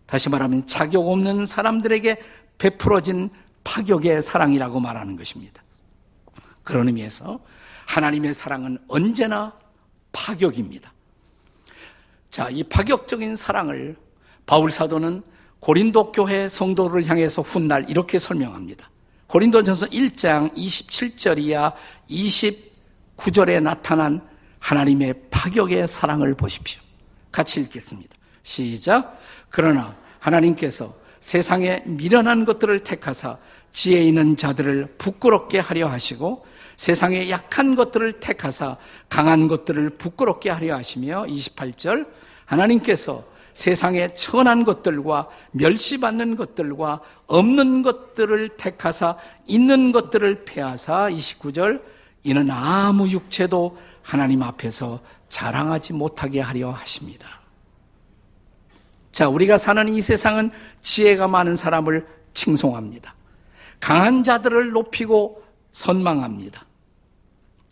다시 0.06 0.28
말하면 0.28 0.66
자격 0.68 1.08
없는 1.08 1.44
사람들에게 1.44 2.20
베풀어진 2.58 3.30
파격의 3.64 4.23
사랑이라고 4.23 4.80
말하는 4.80 5.16
것입니다. 5.16 5.62
그런 6.62 6.87
의미에서 6.88 7.40
하나님의 7.87 8.34
사랑은 8.34 8.78
언제나 8.88 9.52
파격입니다. 10.12 10.93
자, 12.35 12.49
이 12.50 12.64
파격적인 12.64 13.37
사랑을 13.37 13.95
바울 14.45 14.69
사도는 14.69 15.23
고린도 15.61 16.11
교회 16.11 16.49
성도를 16.49 17.07
향해서 17.07 17.43
훗날 17.43 17.88
이렇게 17.88 18.19
설명합니다. 18.19 18.91
고린도전서 19.29 19.87
1장 19.87 20.53
27절이야 20.57 21.73
29절에 22.11 23.62
나타난 23.62 24.21
하나님의 24.59 25.14
파격의 25.31 25.87
사랑을 25.87 26.35
보십시오. 26.35 26.83
같이 27.31 27.61
읽겠습니다. 27.61 28.17
시작. 28.43 29.17
그러나 29.49 29.97
하나님께서 30.19 30.93
세상에 31.21 31.85
미련한 31.87 32.45
것들을 32.45 32.81
택하사 32.81 33.38
지혜 33.75 34.02
있는 34.02 34.37
자들을 34.38 34.95
부끄럽게 34.97 35.59
하려 35.59 35.88
하시고 35.88 36.47
세상에 36.76 37.28
약한 37.28 37.75
것들을 37.75 38.14
택하사 38.14 38.78
강한 39.09 39.49
것들을 39.49 39.90
부끄럽게 39.90 40.49
하려 40.49 40.76
하시며 40.76 41.25
28절 41.25 42.07
하나님께서 42.47 43.25
세상의 43.52 44.16
천한 44.16 44.64
것들과 44.64 45.28
멸시받는 45.52 46.37
것들과 46.37 47.00
없는 47.26 47.83
것들을 47.83 48.57
택하사 48.57 49.16
있는 49.47 49.93
것들을 49.93 50.45
폐하사 50.45 51.09
29절 51.11 51.83
이는 52.25 52.50
아무 52.50 53.09
육체도 53.09 53.76
하나님 54.02 54.43
앞에서 54.43 55.00
자랑하지 55.28 55.93
못하게 55.93 56.40
하려 56.40 56.71
하십니다. 56.71 57.40
자, 59.12 59.28
우리가 59.28 59.59
사는 59.59 59.88
이 59.93 60.00
세상은 60.00 60.50
지혜가 60.83 61.28
많은 61.28 61.54
사람을 61.54 62.07
칭송합니다. 62.35 63.14
강한 63.85 64.25
자들을 64.25 64.71
높이고 64.71 65.45
선망합니다. 65.73 66.64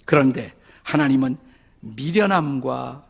그런데 0.04 0.52
하나님은 0.82 1.38
미련함과 1.80 3.06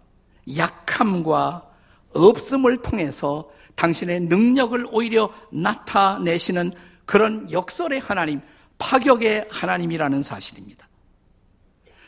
약함과 0.57 1.69
없음을 2.15 2.77
통해서 2.77 3.51
당신의 3.75 4.21
능력을 4.21 4.87
오히려 4.93 5.33
나타내시는 5.51 6.75
그런 7.05 7.51
역설의 7.51 7.99
하나님, 7.99 8.41
파격의 8.79 9.49
하나님이라는 9.51 10.23
사실입니다. 10.23 10.87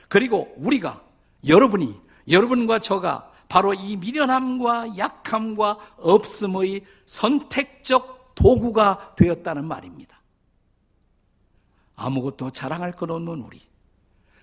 그리고 0.07 0.55
우리가, 0.59 1.03
여러분이, 1.49 1.93
여러분과 2.31 2.79
저가 2.79 3.33
바로 3.49 3.75
이 3.75 3.97
미련함과 3.97 4.97
약함과 4.97 5.77
없음의 5.97 6.85
선택적 7.05 8.37
도구가 8.37 9.15
되었다는 9.17 9.65
말입니다. 9.65 10.14
아무것도 12.05 12.51
자랑할 12.51 12.93
것 12.93 13.11
없는 13.11 13.43
우리. 13.43 13.61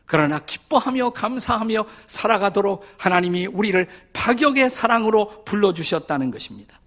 그러나 0.06 0.40
기뻐하며 0.40 1.12
감사하며 1.12 1.86
살아가도록 2.06 2.84
하나님이 2.98 3.48
우리를 3.48 3.88
파격의 4.14 4.70
사랑으로 4.70 5.44
불러주셨다는 5.46 6.32
것입니다. 6.32 6.80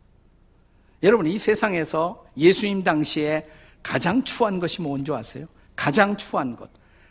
여러분, 1.03 1.27
이 1.27 1.39
세상에서 1.39 2.27
예수님 2.37 2.83
당시에 2.83 3.49
가장 3.83 4.23
추한 4.25 4.59
것이 4.59 4.83
뭔지 4.83 5.13
아세요? 5.13 5.47
가장 5.77 6.17
추한 6.17 6.57
것, 6.57 6.71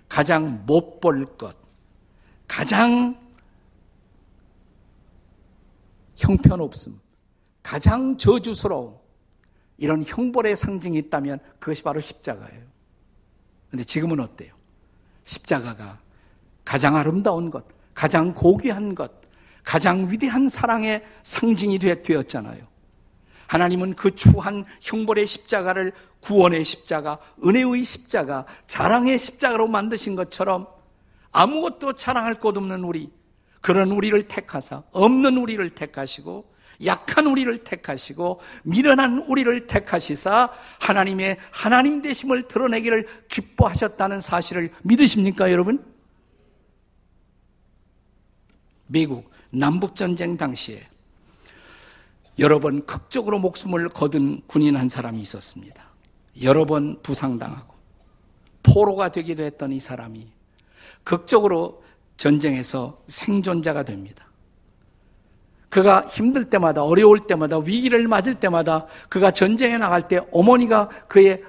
가장 0.09 0.63
못 0.65 0.99
볼 0.99 1.37
것, 1.37 1.55
가장 2.47 3.17
형편없음, 6.15 6.99
가장 7.61 8.17
저주스러움, 8.17 8.97
이런 9.77 10.03
형벌의 10.05 10.55
상징이 10.55 10.97
있다면 10.97 11.39
그것이 11.59 11.81
바로 11.83 11.99
십자가예요. 11.99 12.72
근데 13.73 13.83
지금은 13.85 14.19
어때요? 14.19 14.53
십자가가 15.23 15.99
가장 16.63 16.95
아름다운 16.95 17.49
것, 17.49 17.65
가장 17.95 18.31
고귀한 18.31 18.93
것, 18.93 19.11
가장 19.63 20.11
위대한 20.11 20.47
사랑의 20.47 21.03
상징이 21.23 21.79
되었잖아요. 21.79 22.67
하나님은 23.47 23.95
그 23.95 24.13
추한 24.13 24.63
형벌의 24.79 25.25
십자가를 25.25 25.91
구원의 26.19 26.63
십자가, 26.63 27.17
은혜의 27.43 27.83
십자가, 27.83 28.45
자랑의 28.67 29.17
십자가로 29.17 29.67
만드신 29.67 30.15
것처럼 30.15 30.67
아무것도 31.31 31.93
자랑할 31.93 32.35
것 32.35 32.55
없는 32.55 32.83
우리, 32.83 33.11
그런 33.59 33.89
우리를 33.89 34.27
택하사, 34.27 34.83
없는 34.91 35.35
우리를 35.35 35.67
택하시고, 35.71 36.52
약한 36.85 37.27
우리를 37.27 37.63
택하시고 37.63 38.41
미련한 38.63 39.19
우리를 39.27 39.67
택하시사 39.67 40.51
하나님의 40.79 41.37
하나님 41.51 42.01
되심을 42.01 42.47
드러내기를 42.47 43.07
기뻐하셨다는 43.29 44.19
사실을 44.19 44.71
믿으십니까, 44.83 45.51
여러분? 45.51 45.83
미국 48.87 49.31
남북 49.49 49.95
전쟁 49.95 50.37
당시에 50.37 50.87
여러 52.39 52.59
번 52.59 52.85
극적으로 52.85 53.39
목숨을 53.39 53.89
거둔 53.89 54.41
군인 54.47 54.75
한 54.75 54.89
사람이 54.89 55.19
있었습니다. 55.21 55.83
여러 56.41 56.65
번 56.65 57.01
부상당하고 57.03 57.73
포로가 58.63 59.09
되기도 59.11 59.43
했던 59.43 59.71
이 59.71 59.79
사람이 59.79 60.27
극적으로 61.03 61.83
전쟁에서 62.17 63.03
생존자가 63.07 63.83
됩니다. 63.83 64.27
그가 65.73 66.05
힘들 66.07 66.51
때마다 66.51 66.83
어려울 66.83 67.25
때마다 67.25 67.57
위기를 67.57 68.07
맞을 68.07 68.35
때마다 68.35 68.85
그가 69.09 69.31
전쟁에 69.31 69.79
나갈 69.79 70.07
때 70.07 70.19
어머니가 70.31 70.87
그의 71.07 71.41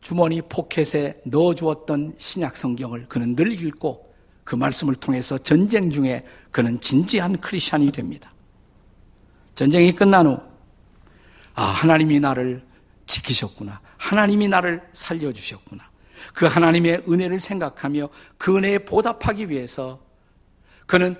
주머니 0.00 0.40
포켓에 0.40 1.20
넣어 1.26 1.54
주었던 1.54 2.14
신약 2.16 2.56
성경을 2.56 3.04
그는 3.10 3.36
늘 3.36 3.52
읽고 3.52 4.14
그 4.44 4.54
말씀을 4.54 4.94
통해서 4.94 5.36
전쟁 5.36 5.90
중에 5.90 6.24
그는 6.50 6.80
진지한 6.80 7.36
크리스천이 7.36 7.92
됩니다. 7.92 8.32
전쟁이 9.54 9.94
끝난 9.94 10.26
후 10.26 10.40
아, 11.52 11.62
하나님이 11.62 12.18
나를 12.18 12.62
지키셨구나. 13.08 13.78
하나님이 13.98 14.48
나를 14.48 14.82
살려 14.92 15.30
주셨구나. 15.32 15.84
그 16.32 16.46
하나님의 16.46 17.02
은혜를 17.06 17.38
생각하며 17.40 18.08
그 18.38 18.56
은혜에 18.56 18.78
보답하기 18.78 19.50
위해서 19.50 20.00
그는 20.86 21.14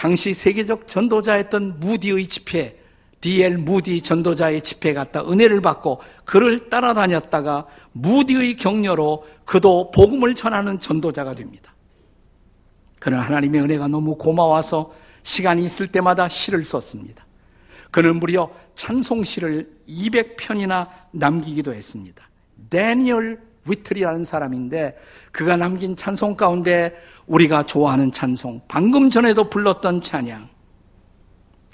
당시 0.00 0.32
세계적 0.32 0.86
전도자였던 0.86 1.78
무디의 1.78 2.26
집회, 2.28 2.80
D.L. 3.20 3.58
무디 3.58 4.00
전도자의 4.00 4.62
집회에 4.62 4.94
갔다 4.94 5.20
은혜를 5.20 5.60
받고 5.60 6.00
그를 6.24 6.70
따라다녔다가 6.70 7.66
무디의 7.92 8.56
격려로 8.56 9.26
그도 9.44 9.90
복음을 9.90 10.34
전하는 10.34 10.80
전도자가 10.80 11.34
됩니다. 11.34 11.74
그는 12.98 13.18
하나님의 13.18 13.60
은혜가 13.60 13.88
너무 13.88 14.16
고마워서 14.16 14.94
시간이 15.22 15.66
있을 15.66 15.88
때마다 15.88 16.30
시를 16.30 16.64
썼습니다. 16.64 17.26
그는 17.90 18.20
무려 18.20 18.50
찬송시를 18.76 19.70
200편이나 19.86 20.88
남기기도 21.10 21.74
했습니다. 21.74 22.26
데니얼 22.70 23.38
위틀이라는 23.70 24.24
사람인데 24.24 24.96
그가 25.32 25.56
남긴 25.56 25.96
찬송 25.96 26.36
가운데 26.36 26.94
우리가 27.26 27.64
좋아하는 27.64 28.10
찬송, 28.12 28.62
방금 28.68 29.08
전에도 29.10 29.44
불렀던 29.48 30.02
찬양. 30.02 30.48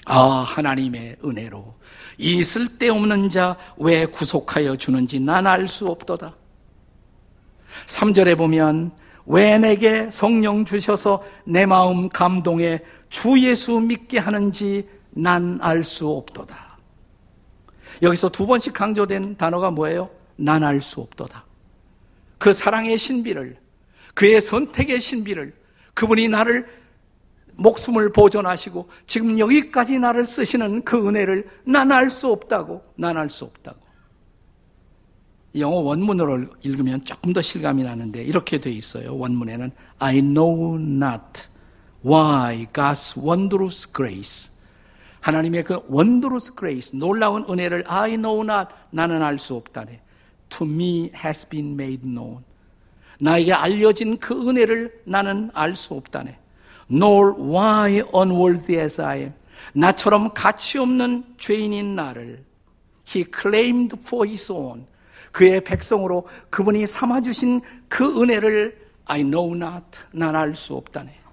아, 0.09 0.45
하나님의 0.47 1.17
은혜로 1.25 1.75
이 2.17 2.41
쓸데없는 2.43 3.29
자 3.29 3.57
왜 3.77 4.05
구속하여 4.05 4.75
주는지 4.77 5.19
난 5.19 5.45
알 5.45 5.67
수 5.67 5.87
없도다. 5.89 6.33
3절에 7.87 8.37
보면 8.37 8.91
왜 9.25 9.57
내게 9.57 10.09
성령 10.09 10.63
주셔서 10.63 11.23
내 11.45 11.65
마음 11.65 12.07
감동에 12.09 12.79
주 13.09 13.37
예수 13.41 13.79
믿게 13.79 14.19
하는지 14.19 14.87
난 15.11 15.59
알 15.61 15.83
수 15.83 16.07
없도다. 16.09 16.77
여기서 18.01 18.29
두 18.29 18.47
번씩 18.47 18.73
강조된 18.73 19.35
단어가 19.37 19.69
뭐예요? 19.71 20.09
난 20.37 20.63
알 20.63 20.79
수 20.79 21.01
없도다. 21.01 21.43
그 22.37 22.53
사랑의 22.53 22.97
신비를, 22.97 23.57
그의 24.13 24.41
선택의 24.41 25.01
신비를, 25.01 25.53
그분이 25.93 26.27
나를 26.27 26.67
목숨을 27.55 28.11
보존하시고 28.13 28.87
지금 29.07 29.39
여기까지 29.39 29.97
나를 29.97 30.25
쓰시는 30.25 30.83
그 30.83 31.07
은혜를 31.07 31.47
난 31.65 31.91
알 31.91 32.09
수 32.09 32.31
없다고, 32.31 32.83
난 32.95 33.17
알 33.17 33.29
수 33.29 33.45
없다고. 33.45 33.79
영어 35.55 35.77
원문으로 35.77 36.45
읽으면 36.61 37.03
조금 37.03 37.33
더 37.33 37.41
실감이 37.41 37.81
나는데 37.81 38.23
이렇게 38.23 38.59
돼 38.59 38.69
있어요. 38.69 39.15
원문에는 39.17 39.71
I 39.97 40.21
know 40.21 40.79
not 40.79 41.47
why 42.05 42.67
God's 42.73 43.17
wondrous 43.17 43.91
grace 43.91 44.51
하나님의 45.21 45.63
그 45.63 45.79
wondrous 45.91 46.53
grace 46.55 46.91
놀라운 46.95 47.43
은혜를 47.49 47.85
I 47.87 48.17
know 48.17 48.43
not 48.43 48.69
나는 48.91 49.23
알 49.23 49.39
수 49.39 49.55
없다네. 49.55 49.99
To 50.49 50.65
me 50.65 51.11
has 51.13 51.47
been 51.47 51.73
made 51.73 52.03
known. 52.03 52.43
나에게 53.19 53.53
알려진 53.53 54.17
그 54.19 54.47
은혜를 54.47 55.01
나는 55.05 55.49
알 55.53 55.75
수 55.75 55.95
없다네. 55.95 56.37
nor 56.89 57.33
why 57.37 58.01
unworthy 58.13 58.79
as 58.79 59.01
I 59.01 59.17
am. 59.19 59.33
나처럼 59.73 60.33
가치 60.33 60.77
없는 60.77 61.35
죄인인 61.37 61.95
나를 61.95 62.43
he 63.07 63.25
claimed 63.25 63.97
for 63.99 64.27
his 64.27 64.51
own. 64.51 64.85
그의 65.31 65.63
백성으로 65.63 66.25
그분이 66.49 66.85
삼아주신 66.85 67.61
그 67.87 68.21
은혜를 68.21 68.87
I 69.05 69.23
know 69.23 69.55
not. 69.55 69.99
난 70.11 70.35
알 70.35 70.55
수 70.55 70.75
없다네. 70.75 71.26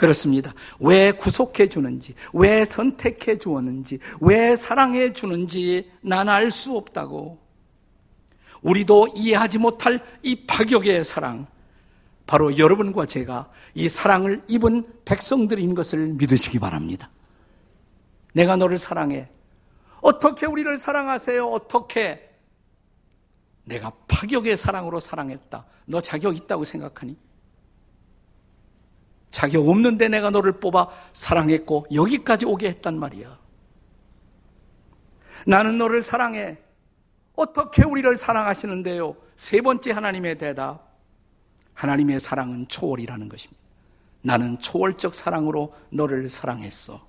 그렇습니다. 0.00 0.54
왜 0.78 1.12
구속해 1.12 1.68
주는지, 1.68 2.14
왜 2.32 2.64
선택해 2.64 3.36
주었는지, 3.36 3.98
왜 4.22 4.56
사랑해 4.56 5.12
주는지 5.12 5.90
난 6.00 6.26
알 6.26 6.50
수 6.50 6.74
없다고. 6.74 7.38
우리도 8.62 9.08
이해하지 9.14 9.58
못할 9.58 10.02
이 10.22 10.46
파격의 10.46 11.04
사랑, 11.04 11.46
바로 12.26 12.56
여러분과 12.56 13.04
제가 13.04 13.50
이 13.74 13.90
사랑을 13.90 14.40
입은 14.48 14.86
백성들인 15.04 15.74
것을 15.74 16.14
믿으시기 16.14 16.58
바랍니다. 16.58 17.10
내가 18.32 18.56
너를 18.56 18.78
사랑해. 18.78 19.28
어떻게 20.00 20.46
우리를 20.46 20.78
사랑하세요? 20.78 21.44
어떻게? 21.44 22.26
내가 23.64 23.92
파격의 24.08 24.56
사랑으로 24.56 24.98
사랑했다. 24.98 25.66
너 25.84 26.00
자격 26.00 26.38
있다고 26.38 26.64
생각하니? 26.64 27.18
자격 29.30 29.68
없는데 29.68 30.08
내가 30.08 30.30
너를 30.30 30.52
뽑아 30.52 30.88
사랑했고 31.12 31.86
여기까지 31.94 32.46
오게 32.46 32.68
했단 32.68 32.98
말이야. 32.98 33.38
나는 35.46 35.78
너를 35.78 36.02
사랑해. 36.02 36.58
어떻게 37.34 37.84
우리를 37.84 38.16
사랑하시는데요? 38.16 39.16
세 39.36 39.60
번째 39.60 39.92
하나님의 39.92 40.38
대답. 40.38 40.90
하나님의 41.74 42.20
사랑은 42.20 42.68
초월이라는 42.68 43.28
것입니다. 43.28 43.60
나는 44.22 44.58
초월적 44.58 45.14
사랑으로 45.14 45.72
너를 45.90 46.28
사랑했어. 46.28 47.00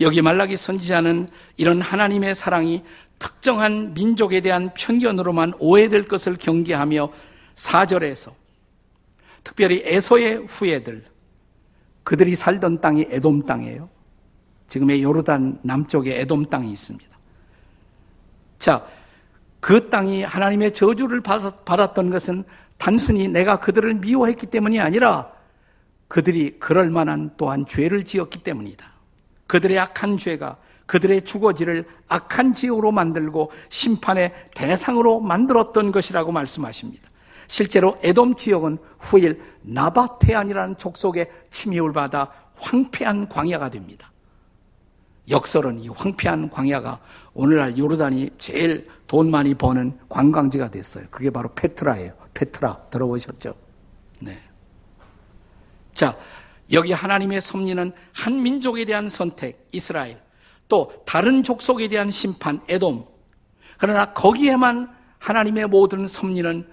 여기 0.00 0.22
말라기 0.22 0.56
선지자는 0.56 1.30
이런 1.56 1.80
하나님의 1.80 2.34
사랑이 2.34 2.82
특정한 3.18 3.94
민족에 3.94 4.40
대한 4.40 4.72
편견으로만 4.74 5.54
오해될 5.58 6.04
것을 6.04 6.36
경계하며 6.36 7.12
4절에서 7.54 8.32
특별히 9.44 9.82
에서의 9.84 10.46
후예들 10.46 11.04
그들이 12.02 12.34
살던 12.34 12.80
땅이 12.80 13.06
에돔 13.10 13.46
땅이에요. 13.46 13.88
지금의 14.66 15.02
요르단 15.02 15.60
남쪽에 15.62 16.20
에돔 16.20 16.46
땅이 16.46 16.72
있습니다. 16.72 17.14
자, 18.58 18.86
그 19.60 19.88
땅이 19.88 20.22
하나님의 20.22 20.72
저주를 20.72 21.20
받았던 21.20 22.10
것은 22.10 22.44
단순히 22.76 23.28
내가 23.28 23.58
그들을 23.58 23.94
미워했기 23.94 24.46
때문이 24.46 24.80
아니라 24.80 25.32
그들이 26.08 26.58
그럴 26.58 26.90
만한 26.90 27.30
또한 27.36 27.64
죄를 27.66 28.04
지었기 28.04 28.42
때문이다. 28.42 28.86
그들의 29.46 29.78
악한 29.78 30.18
죄가 30.18 30.58
그들의 30.86 31.24
주거지를 31.24 31.86
악한 32.08 32.52
지역으로 32.52 32.92
만들고 32.92 33.50
심판의 33.70 34.32
대상으로 34.54 35.20
만들었던 35.20 35.92
것이라고 35.92 36.30
말씀하십니다. 36.32 37.08
실제로 37.48 37.98
에돔 38.02 38.36
지역은 38.36 38.78
후일 38.98 39.42
나바테안이라는 39.62 40.76
족속의 40.76 41.30
침입을 41.50 41.92
받아 41.92 42.30
황폐한 42.56 43.28
광야가 43.28 43.70
됩니다. 43.70 44.12
역설은 45.28 45.80
이 45.80 45.88
황폐한 45.88 46.50
광야가 46.50 47.00
오늘날 47.32 47.78
요르단이 47.78 48.30
제일 48.38 48.88
돈 49.06 49.30
많이 49.30 49.54
버는 49.54 49.98
관광지가 50.08 50.70
됐어요. 50.70 51.06
그게 51.10 51.30
바로 51.30 51.50
페트라예요. 51.54 52.12
페트라 52.34 52.88
들어보셨죠? 52.90 53.54
네. 54.20 54.38
자, 55.94 56.16
여기 56.72 56.92
하나님의 56.92 57.40
섭리는 57.40 57.92
한 58.12 58.42
민족에 58.42 58.84
대한 58.84 59.08
선택, 59.08 59.68
이스라엘, 59.72 60.20
또 60.68 60.92
다른 61.06 61.42
족속에 61.42 61.88
대한 61.88 62.10
심판, 62.10 62.60
에돔. 62.68 63.04
그러나 63.78 64.12
거기에만 64.12 64.94
하나님의 65.18 65.68
모든 65.68 66.06
섭리는 66.06 66.66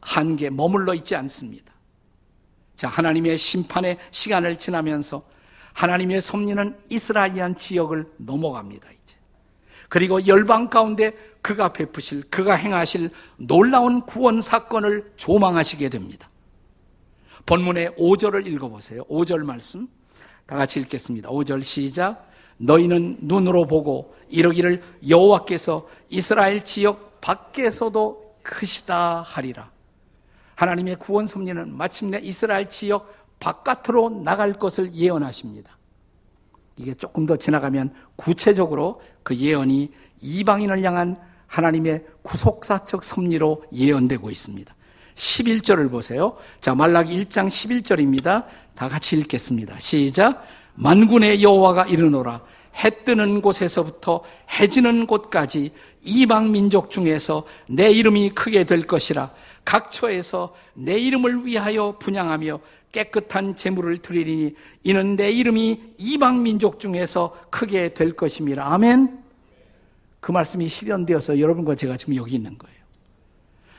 한계 0.00 0.50
머물러 0.50 0.94
있지 0.94 1.14
않습니다. 1.16 1.72
자, 2.76 2.88
하나님의 2.88 3.36
심판의 3.38 3.98
시간을 4.10 4.56
지나면서 4.56 5.22
하나님의 5.72 6.20
섭리는 6.20 6.76
이스라엘이란 6.88 7.56
지역을 7.56 8.06
넘어갑니다, 8.18 8.88
이제. 8.88 9.16
그리고 9.88 10.26
열방 10.26 10.70
가운데 10.70 11.12
그가 11.40 11.72
베푸실, 11.72 12.22
그가 12.30 12.54
행하실 12.54 13.10
놀라운 13.36 14.02
구원 14.02 14.40
사건을 14.40 15.12
조망하시게 15.16 15.88
됩니다. 15.88 16.28
본문의 17.46 17.90
5절을 17.90 18.46
읽어보세요. 18.46 19.04
5절 19.04 19.44
말씀. 19.44 19.88
다 20.46 20.56
같이 20.56 20.80
읽겠습니다. 20.80 21.30
5절 21.30 21.62
시작. 21.62 22.28
너희는 22.58 23.18
눈으로 23.22 23.66
보고 23.66 24.14
이러기를 24.28 24.82
여호와께서 25.08 25.88
이스라엘 26.10 26.64
지역 26.64 27.20
밖에서도 27.20 28.36
크시다 28.42 29.22
하리라. 29.22 29.70
하나님의 30.58 30.96
구원 30.96 31.24
섭리는 31.24 31.76
마침내 31.76 32.18
이스라엘 32.20 32.68
지역 32.68 33.14
바깥으로 33.38 34.22
나갈 34.24 34.52
것을 34.52 34.92
예언하십니다. 34.92 35.78
이게 36.76 36.94
조금 36.94 37.26
더 37.26 37.36
지나가면 37.36 37.94
구체적으로 38.16 39.00
그 39.22 39.36
예언이 39.36 39.92
이방인을 40.20 40.82
향한 40.82 41.16
하나님의 41.46 42.04
구속사적 42.22 43.04
섭리로 43.04 43.66
예언되고 43.72 44.32
있습니다. 44.32 44.74
11절을 45.14 45.92
보세요. 45.92 46.36
자, 46.60 46.74
말라기 46.74 47.24
1장 47.24 47.48
11절입니다. 47.48 48.46
다 48.74 48.88
같이 48.88 49.16
읽겠습니다. 49.16 49.78
시작. 49.78 50.44
만군의 50.74 51.40
여호와가 51.40 51.86
이르노라. 51.86 52.42
해 52.84 52.90
뜨는 53.04 53.42
곳에서부터 53.42 54.24
해 54.58 54.66
지는 54.66 55.06
곳까지 55.06 55.70
이방 56.02 56.50
민족 56.50 56.90
중에서 56.90 57.44
내 57.68 57.90
이름이 57.92 58.30
크게 58.30 58.64
될 58.64 58.82
것이라. 58.82 59.30
각 59.64 59.90
처에서 59.92 60.54
내 60.74 60.98
이름을 60.98 61.44
위하여 61.44 61.96
분양하며 61.98 62.60
깨끗한 62.92 63.56
재물을 63.56 63.98
드리리니 64.00 64.54
이는 64.82 65.16
내 65.16 65.30
이름이 65.30 65.94
이방 65.98 66.42
민족 66.42 66.80
중에서 66.80 67.36
크게 67.50 67.94
될 67.94 68.12
것임이라. 68.12 68.72
아멘. 68.72 69.22
그 70.20 70.32
말씀이 70.32 70.68
실현되어서 70.68 71.38
여러분과 71.38 71.74
제가 71.74 71.96
지금 71.96 72.16
여기 72.16 72.36
있는 72.36 72.56
거예요. 72.58 72.78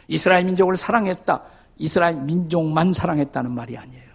이스라엘 0.08 0.46
민족을 0.46 0.78
사랑했다. 0.78 1.44
이스라엘 1.78 2.16
민족만 2.18 2.94
사랑했다는 2.94 3.52
말이 3.52 3.78
아니에요. 3.78 4.10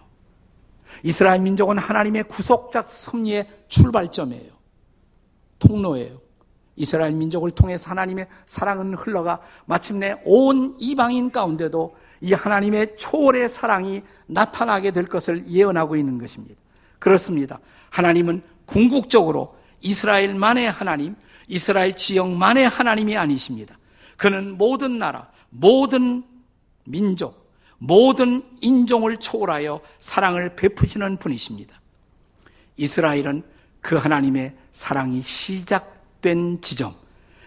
이스라엘 1.03 1.41
민족은 1.41 1.77
하나님의 1.77 2.23
구속작 2.23 2.87
섭리의 2.87 3.47
출발점이에요. 3.67 4.51
통로예요. 5.59 6.24
이스라엘 6.75 7.13
민족을 7.13 7.51
통해서 7.51 7.89
하나님의 7.89 8.27
사랑은 8.45 8.93
흘러가 8.95 9.39
마침내 9.65 10.15
온 10.25 10.75
이방인 10.79 11.31
가운데도 11.31 11.95
이 12.21 12.33
하나님의 12.33 12.97
초월의 12.97 13.47
사랑이 13.49 14.03
나타나게 14.27 14.91
될 14.91 15.05
것을 15.05 15.47
예언하고 15.47 15.95
있는 15.95 16.17
것입니다. 16.17 16.55
그렇습니다. 16.99 17.59
하나님은 17.89 18.41
궁극적으로 18.65 19.55
이스라엘만의 19.81 20.71
하나님, 20.71 21.15
이스라엘 21.47 21.95
지역만의 21.95 22.67
하나님이 22.67 23.15
아니십니다. 23.15 23.77
그는 24.17 24.57
모든 24.57 24.97
나라, 24.97 25.29
모든 25.49 26.23
민족, 26.85 27.51
모든 27.77 28.43
인종을 28.61 29.17
초월하여 29.17 29.81
사랑을 29.99 30.55
베푸시는 30.55 31.17
분이십니다. 31.17 31.79
이스라엘은 32.77 33.43
그 33.81 33.95
하나님의 33.95 34.55
사랑이 34.71 35.21
시작 35.21 35.94
된 36.25 36.59
지점, 36.63 36.95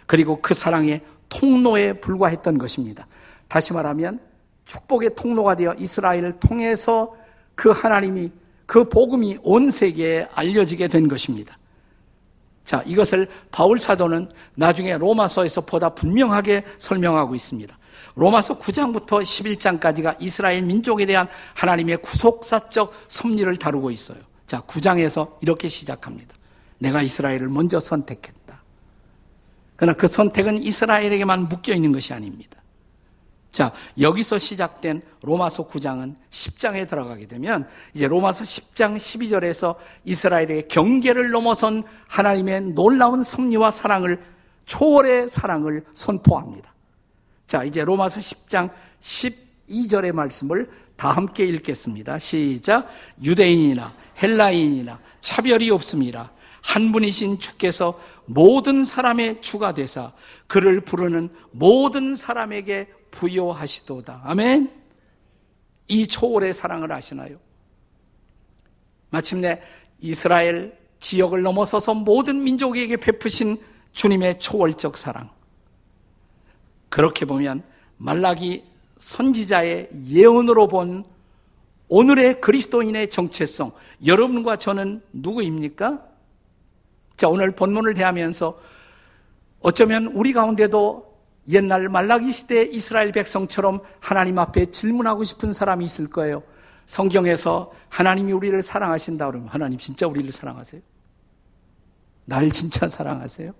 그리고 0.06 0.40
그 0.40 0.54
사랑의 0.54 1.02
통로에 1.28 1.94
불과했던 1.94 2.58
것입니다. 2.58 3.08
다시 3.48 3.72
말하면 3.72 4.20
축복의 4.64 5.16
통로가 5.16 5.56
되어 5.56 5.74
이스라엘을 5.74 6.38
통해서 6.38 7.12
그 7.56 7.70
하나님이 7.70 8.30
그 8.66 8.88
복음이 8.88 9.38
온 9.42 9.70
세계에 9.70 10.28
알려지게 10.32 10.86
된 10.88 11.08
것입니다. 11.08 11.58
자, 12.64 12.82
이것을 12.86 13.26
바울 13.50 13.80
사도는 13.80 14.30
나중에 14.54 14.96
로마서에서 14.96 15.62
보다 15.62 15.88
분명하게 15.88 16.64
설명하고 16.78 17.34
있습니다. 17.34 17.76
로마서 18.14 18.58
9장부터 18.58 19.22
11장까지가 19.22 20.16
이스라엘 20.20 20.62
민족에 20.62 21.04
대한 21.04 21.26
하나님의 21.54 21.96
구속사적 21.96 22.92
섭리를 23.08 23.56
다루고 23.56 23.90
있어요. 23.90 24.18
자, 24.46 24.60
9장에서 24.60 25.36
이렇게 25.40 25.68
시작합니다. 25.68 26.36
내가 26.78 27.02
이스라엘을 27.02 27.48
먼저 27.48 27.80
선택했다. 27.80 28.37
그러나 29.78 29.92
그 29.92 30.08
선택은 30.08 30.60
이스라엘에게만 30.64 31.48
묶여 31.48 31.72
있는 31.72 31.92
것이 31.92 32.12
아닙니다. 32.12 32.58
자, 33.52 33.72
여기서 33.98 34.40
시작된 34.40 35.02
로마서 35.22 35.68
9장은 35.68 36.16
10장에 36.30 36.88
들어가게 36.88 37.28
되면 37.28 37.68
이제 37.94 38.08
로마서 38.08 38.42
10장 38.42 38.96
12절에서 38.96 39.76
이스라엘의 40.04 40.66
경계를 40.66 41.30
넘어선 41.30 41.84
하나님의 42.08 42.60
놀라운 42.72 43.22
섭리와 43.22 43.70
사랑을 43.70 44.20
초월의 44.64 45.28
사랑을 45.28 45.84
선포합니다. 45.92 46.74
자, 47.46 47.62
이제 47.62 47.84
로마서 47.84 48.18
10장 48.18 48.70
12절의 49.00 50.12
말씀을 50.12 50.68
다 50.96 51.12
함께 51.12 51.44
읽겠습니다. 51.44 52.18
시작. 52.18 52.88
유대인이나 53.22 53.94
헬라인이나 54.20 54.98
차별이 55.22 55.70
없습니다. 55.70 56.32
한 56.62 56.92
분이신 56.92 57.38
주께서 57.38 57.98
모든 58.26 58.84
사람의 58.84 59.40
주가 59.40 59.72
되사 59.72 60.12
그를 60.46 60.80
부르는 60.80 61.30
모든 61.50 62.14
사람에게 62.14 62.88
부여하시도다. 63.10 64.22
아멘. 64.24 64.70
이 65.88 66.06
초월의 66.06 66.52
사랑을 66.52 66.92
아시나요? 66.92 67.38
마침내 69.10 69.62
이스라엘 70.00 70.78
지역을 71.00 71.42
넘어서서 71.42 71.94
모든 71.94 72.42
민족에게 72.42 72.96
베푸신 72.96 73.58
주님의 73.92 74.40
초월적 74.40 74.98
사랑. 74.98 75.30
그렇게 76.88 77.24
보면 77.24 77.62
말라기 77.96 78.64
선지자의 78.98 79.90
예언으로 80.06 80.68
본 80.68 81.04
오늘의 81.88 82.40
그리스도인의 82.40 83.10
정체성, 83.10 83.72
여러분과 84.06 84.56
저는 84.56 85.02
누구입니까? 85.12 86.04
자, 87.18 87.28
오늘 87.28 87.50
본문을 87.50 87.94
대하면서 87.94 88.58
어쩌면 89.60 90.06
우리 90.14 90.32
가운데도 90.32 91.08
옛날 91.50 91.88
말라기 91.88 92.32
시대 92.32 92.62
이스라엘 92.62 93.10
백성처럼 93.10 93.80
하나님 94.00 94.38
앞에 94.38 94.66
질문하고 94.66 95.24
싶은 95.24 95.52
사람이 95.52 95.84
있을 95.84 96.08
거예요. 96.08 96.42
성경에서 96.86 97.72
하나님이 97.88 98.32
우리를 98.32 98.62
사랑하신다 98.62 99.26
그러면 99.26 99.48
하나님 99.48 99.78
진짜 99.78 100.06
우리를 100.06 100.30
사랑하세요? 100.30 100.80
날 102.24 102.50
진짜 102.50 102.88
사랑하세요? 102.88 103.52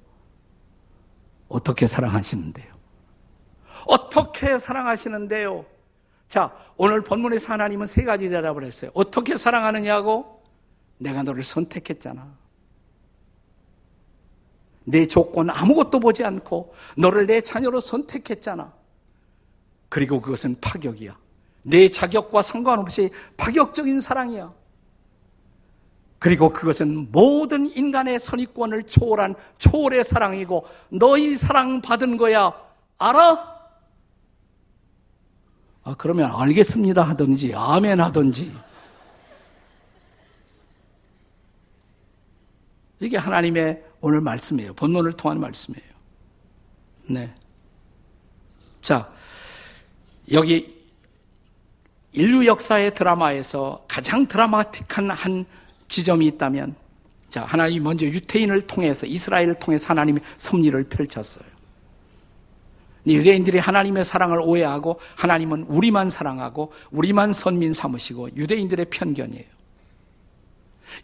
어떻게 1.49 1.87
사랑하시는데요? 1.87 2.79
어떻게 3.87 4.57
사랑하시는데요? 4.57 5.65
자, 6.29 6.55
오늘 6.77 7.03
본문에서 7.03 7.55
하나님은 7.55 7.87
세 7.87 8.05
가지 8.05 8.29
대답을 8.29 8.63
했어요. 8.63 8.93
어떻게 8.95 9.37
사랑하느냐고? 9.37 10.43
내가 10.99 11.23
너를 11.23 11.43
선택했잖아. 11.43 12.38
내 14.89 15.05
조건 15.05 15.51
아무것도 15.51 16.01
보지 16.01 16.25
않고 16.25 16.75
너를 16.97 17.27
내 17.27 17.43
자녀로 17.43 17.79
선택했잖아. 17.79 18.73
그리고 19.91 20.21
그것은 20.21 20.57
파격이야. 20.61 21.17
내 21.63 21.89
자격과 21.89 22.43
상관없이 22.43 23.11
파격적인 23.37 24.01
사랑이야. 24.01 24.53
그리고 26.19 26.51
그것은 26.51 27.13
모든 27.13 27.71
인간의 27.77 28.19
선입권을 28.19 28.85
초월한 28.85 29.35
초월의 29.59 30.05
사랑이고 30.05 30.67
너희 30.89 31.37
사랑 31.37 31.83
받은 31.83 32.17
거야. 32.17 32.53
알아? 32.99 33.59
아, 35.85 35.95
그러면 35.97 36.31
알겠습니다 36.35 37.03
하든지 37.03 37.55
아멘 37.55 38.01
하든지 38.01 38.53
이게 43.01 43.17
하나님의 43.17 43.88
오늘 44.01 44.21
말씀이에요. 44.21 44.75
본문을 44.75 45.13
통한 45.13 45.41
말씀이에요. 45.41 45.89
네. 47.09 47.35
자, 48.81 49.11
여기 50.33 50.77
인류 52.13 52.47
역사의 52.47 52.95
드라마에서 52.95 53.85
가장 53.89 54.27
드라마틱한 54.27 55.11
한 55.11 55.47
지점이 55.89 56.27
있다면, 56.27 56.75
자, 57.31 57.45
하나님이 57.45 57.81
먼저 57.81 58.07
유태인을 58.07 58.67
통해서, 58.67 59.07
이스라엘을 59.07 59.55
통해서 59.55 59.89
하나님이 59.89 60.21
섭리를 60.37 60.85
펼쳤어요. 60.85 61.45
유대인들이 63.07 63.59
하나님의 63.59 64.05
사랑을 64.05 64.39
오해하고, 64.41 65.01
하나님은 65.17 65.65
우리만 65.65 66.11
사랑하고, 66.11 66.73
우리만 66.91 67.33
선민 67.33 67.73
삼으시고, 67.73 68.37
유대인들의 68.37 68.87
편견이에요. 68.91 69.58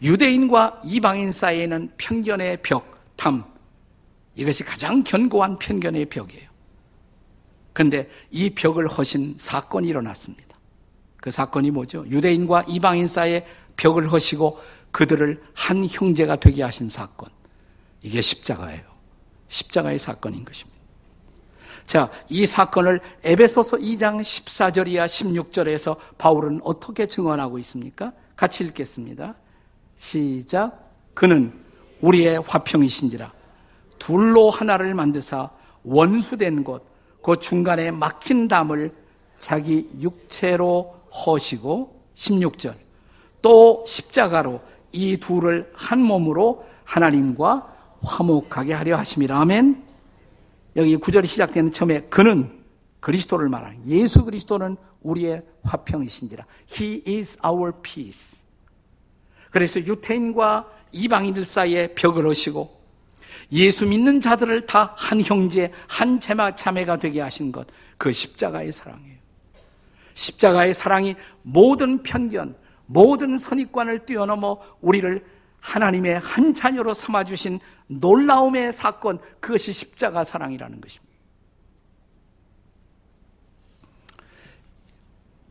유대인과 0.01 0.81
이방인 0.83 1.31
사이에는 1.31 1.91
편견의 1.97 2.61
벽, 2.61 2.99
담, 3.15 3.43
이것이 4.35 4.63
가장 4.63 5.03
견고한 5.03 5.59
편견의 5.59 6.05
벽이에요. 6.07 6.49
그런데 7.73 8.09
이 8.31 8.49
벽을 8.51 8.87
허신 8.87 9.35
사건이 9.37 9.87
일어났습니다. 9.87 10.55
그 11.17 11.31
사건이 11.31 11.71
뭐죠? 11.71 12.05
유대인과 12.07 12.65
이방인 12.67 13.07
사이에 13.07 13.45
벽을 13.77 14.11
허시고 14.11 14.59
그들을 14.91 15.41
한 15.53 15.85
형제가 15.85 16.37
되게 16.37 16.63
하신 16.63 16.87
사건. 16.89 17.29
이게 18.01 18.21
십자가예요. 18.21 18.83
십자가의 19.47 19.99
사건인 19.99 20.45
것입니다. 20.45 20.75
자, 21.85 22.09
이 22.29 22.45
사건을 22.45 22.99
에베소서 23.23 23.77
2장 23.77 24.21
14절 24.21 24.87
이하 24.87 25.05
16절에서 25.05 25.97
바울은 26.17 26.61
어떻게 26.63 27.05
증언하고 27.05 27.59
있습니까? 27.59 28.13
같이 28.35 28.63
읽겠습니다. 28.63 29.35
시작. 29.97 30.91
그는 31.13 31.53
우리의 32.01 32.41
화평이신지라 32.45 33.33
둘로 33.99 34.49
하나를 34.49 34.93
만드사 34.93 35.49
원수된 35.83 36.63
곳, 36.63 36.85
그 37.23 37.39
중간에 37.39 37.91
막힌 37.91 38.47
담을 38.47 38.93
자기 39.39 39.89
육체로 39.99 40.95
허시고 41.25 42.01
16절 42.15 42.75
또 43.41 43.83
십자가로 43.87 44.61
이 44.91 45.17
둘을 45.17 45.71
한 45.73 46.01
몸으로 46.01 46.65
하나님과 46.83 47.73
화목하게 48.01 48.73
하려 48.73 48.97
하심이라 48.97 49.39
아멘. 49.39 49.83
여기 50.75 50.95
구절이 50.97 51.27
시작되는 51.27 51.71
처음에 51.71 52.01
그는 52.03 52.63
그리스도를 52.99 53.49
말하는 53.49 53.87
예수 53.87 54.25
그리스도는 54.25 54.77
우리의 55.01 55.43
화평이신지라. 55.63 56.45
He 56.71 57.03
is 57.07 57.39
our 57.45 57.71
peace. 57.81 58.44
그래서 59.55 59.79
유태인과 59.79 60.69
이방인들 60.91 61.45
사이에 61.45 61.87
벽을 61.95 62.27
하시고 62.27 62.77
예수 63.53 63.85
믿는 63.85 64.19
자들을 64.19 64.65
다 64.65 64.93
한 64.97 65.21
형제, 65.21 65.71
한 65.87 66.19
제마 66.19 66.57
자매가 66.57 66.97
되게 66.97 67.21
하신 67.21 67.53
것, 67.53 67.65
그 67.97 68.11
십자가의 68.11 68.73
사랑이에요. 68.73 69.15
십자가의 70.13 70.73
사랑이 70.73 71.15
모든 71.41 72.03
편견, 72.03 72.57
모든 72.85 73.37
선입관을 73.37 74.05
뛰어넘어 74.05 74.59
우리를 74.81 75.25
하나님의 75.61 76.19
한 76.19 76.53
자녀로 76.53 76.93
삼아주신 76.93 77.61
놀라움의 77.87 78.73
사건, 78.73 79.19
그것이 79.39 79.71
십자가 79.71 80.25
사랑이라는 80.25 80.81
것입니다. 80.81 81.15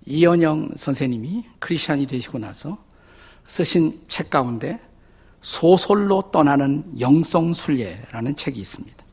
이연영 0.05 0.73
선생님이 0.77 1.47
크리스천이 1.59 2.07
되시고 2.07 2.39
나서 2.39 2.85
쓰신 3.47 4.03
책 4.09 4.31
가운데 4.31 4.81
소설로 5.41 6.31
떠나는 6.31 6.99
영성순례라는 6.99 8.37
책이 8.37 8.61
있습니다. 8.61 9.05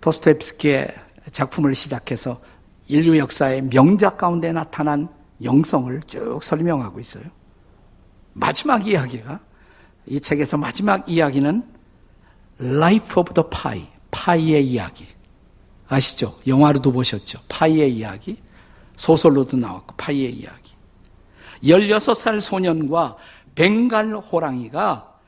도스토옙스키의 0.00 0.94
작품을 1.32 1.74
시작해서 1.74 2.40
인류 2.86 3.18
역사의 3.18 3.62
명작 3.62 4.16
가운데 4.16 4.52
나타난 4.52 5.08
영성을 5.42 6.00
쭉 6.02 6.42
설명하고 6.42 7.00
있어요. 7.00 7.24
마지막 8.32 8.86
이야기가 8.86 9.40
이 10.06 10.20
책에서 10.20 10.56
마지막 10.56 11.08
이야기는 11.08 11.62
Life 12.60 13.20
of 13.20 13.34
the 13.34 13.48
Pie, 13.50 13.88
파이의 14.10 14.66
이야기. 14.66 15.06
아시죠? 15.88 16.38
영화로도 16.46 16.92
보셨죠? 16.92 17.40
파이의 17.48 17.96
이야기. 17.96 18.40
소설로도 18.96 19.56
나왔고 19.56 19.96
파이의 19.96 20.32
이야기. 20.32 20.69
16살 21.62 22.40
소년과 22.40 23.16
벵갈 23.54 24.14
호랑이가 24.14 25.18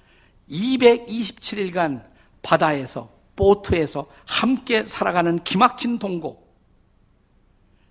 227일간 0.51 2.05
바다에서 2.43 3.11
보트에서 3.37 4.07
함께 4.27 4.85
살아가는 4.85 5.43
기막힌 5.43 5.99
동고. 5.99 6.43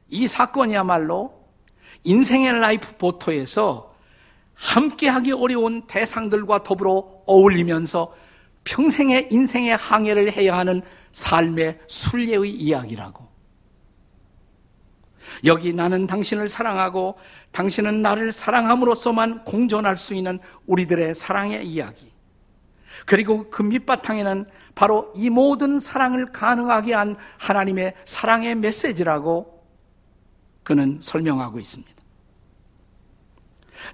이 0.09 0.27
사건이야말로 0.27 1.33
인생의 2.03 2.59
라이프 2.59 2.95
보트에서 2.97 3.95
함께하기 4.53 5.31
어려운 5.31 5.87
대상들과 5.87 6.63
더불어 6.63 7.23
어울리면서 7.25 8.13
평생의 8.63 9.29
인생의 9.31 9.75
항해를 9.75 10.33
해야 10.33 10.57
하는 10.57 10.81
삶의 11.11 11.79
순례의 11.87 12.51
이야기라고. 12.51 13.30
여기 15.45 15.73
나는 15.73 16.07
당신을 16.07 16.49
사랑하고 16.49 17.17
당신은 17.51 18.01
나를 18.01 18.31
사랑함으로써만 18.31 19.43
공존할 19.43 19.97
수 19.97 20.13
있는 20.13 20.39
우리들의 20.67 21.13
사랑의 21.15 21.67
이야기. 21.67 22.11
그리고 23.05 23.49
그 23.49 23.63
밑바탕에는 23.63 24.45
바로 24.75 25.11
이 25.15 25.29
모든 25.29 25.79
사랑을 25.79 26.27
가능하게 26.27 26.93
한 26.93 27.15
하나님의 27.39 27.95
사랑의 28.05 28.55
메시지라고 28.55 29.65
그는 30.63 30.99
설명하고 31.01 31.59
있습니다. 31.59 31.91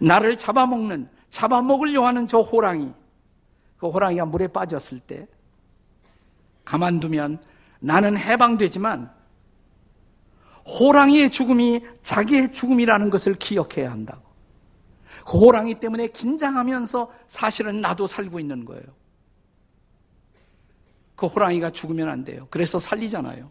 나를 0.01 0.37
잡아먹는, 0.37 1.09
잡아먹으려 1.31 2.05
하는 2.05 2.27
저 2.27 2.41
호랑이, 2.41 2.93
그 3.77 3.87
호랑이가 3.87 4.25
물에 4.25 4.47
빠졌을 4.47 4.99
때 4.99 5.27
가만두면 6.65 7.41
나는 7.79 8.17
해방되지만 8.17 9.16
호랑이의 10.67 11.29
죽음이 11.29 11.81
자기의 12.03 12.51
죽음이라는 12.51 13.09
것을 13.09 13.33
기억해야 13.35 13.91
한다고. 13.91 14.21
그 15.25 15.37
호랑이 15.37 15.75
때문에 15.75 16.07
긴장하면서 16.07 17.11
사실은 17.25 17.81
나도 17.81 18.07
살고 18.07 18.39
있는 18.39 18.65
거예요. 18.65 18.83
그 21.15 21.25
호랑이가 21.25 21.71
죽으면 21.71 22.09
안 22.09 22.23
돼요. 22.23 22.47
그래서 22.49 22.79
살리잖아요. 22.79 23.49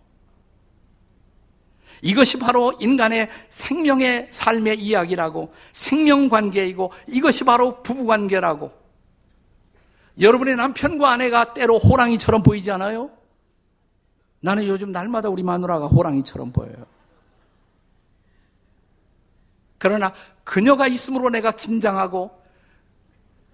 이것이 2.02 2.38
바로 2.38 2.72
인간의 2.79 3.31
생명의 3.48 4.29
삶의 4.31 4.79
이야기라고 4.81 5.52
생명 5.72 6.29
관계이고 6.29 6.92
이것이 7.09 7.44
바로 7.44 7.83
부부 7.83 8.07
관계라고 8.07 8.70
여러분의 10.20 10.57
남편과 10.57 11.11
아내가 11.11 11.55
때로 11.55 11.79
호랑이처럼 11.79 12.42
보이지 12.42 12.70
않아요? 12.70 13.11
나는 14.40 14.66
요즘 14.66 14.92
날마다 14.92 15.29
우리 15.29 15.42
마누라가 15.42 15.87
호랑이처럼 15.87 16.52
보여요. 16.52 16.96
그러나 19.88 20.12
그녀가 20.44 20.87
있으므로 20.87 21.31
내가 21.31 21.53
긴장하고 21.53 22.31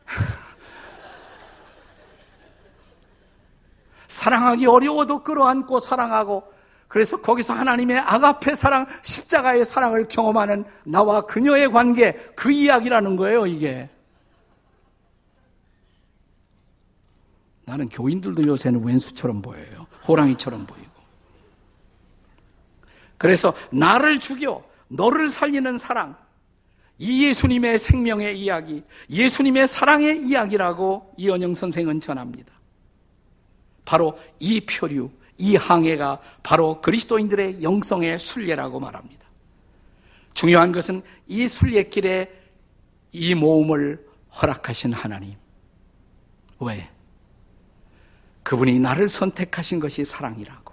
사랑하기 4.09 4.67
어려워도 4.67 5.23
끌어안고 5.23 5.79
사랑하고 5.81 6.53
그래서 6.93 7.23
거기서 7.23 7.55
하나님의 7.55 8.01
아가페 8.01 8.55
사랑, 8.55 8.85
십자가의 9.01 9.65
사랑을 9.65 10.09
경험하는 10.09 10.67
나와 10.85 11.23
그녀의 11.23 11.73
관계, 11.73 12.13
그 12.37 12.53
이야기라는 12.53 13.17
거예요, 13.17 13.47
이게. 13.47 13.89
나는 17.65 17.89
교인들도 17.89 18.47
요새는 18.47 18.85
왼수처럼 18.85 19.41
보여요. 19.41 19.87
호랑이처럼 20.07 20.67
보이고. 20.67 20.93
그래서 23.17 23.55
나를 23.71 24.19
죽여 24.19 24.63
너를 24.89 25.31
살리는 25.31 25.79
사랑, 25.79 26.15
이 26.99 27.27
예수님의 27.27 27.79
생명의 27.79 28.39
이야기, 28.39 28.83
예수님의 29.11 29.67
사랑의 29.67 30.23
이야기라고 30.23 31.15
이원영 31.17 31.55
선생은 31.55 32.01
전합니다. 32.01 32.53
바로 33.85 34.19
이 34.39 34.61
표류, 34.61 35.11
이 35.39 35.57
항해가 35.57 36.21
바로 36.43 36.81
그리스도인들의 36.81 37.63
영성의 37.63 38.19
순례라고 38.19 38.79
말합니다. 38.79 39.27
중요한 40.35 40.73
것은 40.73 41.03
이 41.27 41.49
순례길에 41.49 42.31
이 43.13 43.35
모험을 43.35 44.07
허락하신 44.41 44.93
하나님. 44.93 45.35
왜? 46.61 46.89
그분이 48.43 48.79
나를 48.79 49.09
선택하신 49.09 49.81
것이 49.81 50.05
사랑이라고. 50.05 50.73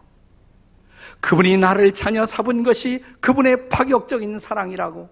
그분이 1.20 1.58
나를 1.58 1.92
자녀 1.94 2.26
삼은 2.26 2.64
것이 2.64 3.04
그분의 3.20 3.70
파격적인 3.70 4.38
사랑이라고. 4.38 5.10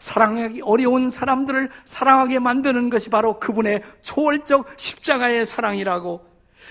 사랑하기 0.00 0.62
어려운 0.62 1.10
사람들을 1.10 1.70
사랑하게 1.84 2.40
만드는 2.40 2.90
것이 2.90 3.10
바로 3.10 3.38
그분의 3.38 3.82
초월적 4.02 4.66
십자가의 4.76 5.46
사랑이라고. 5.46 6.28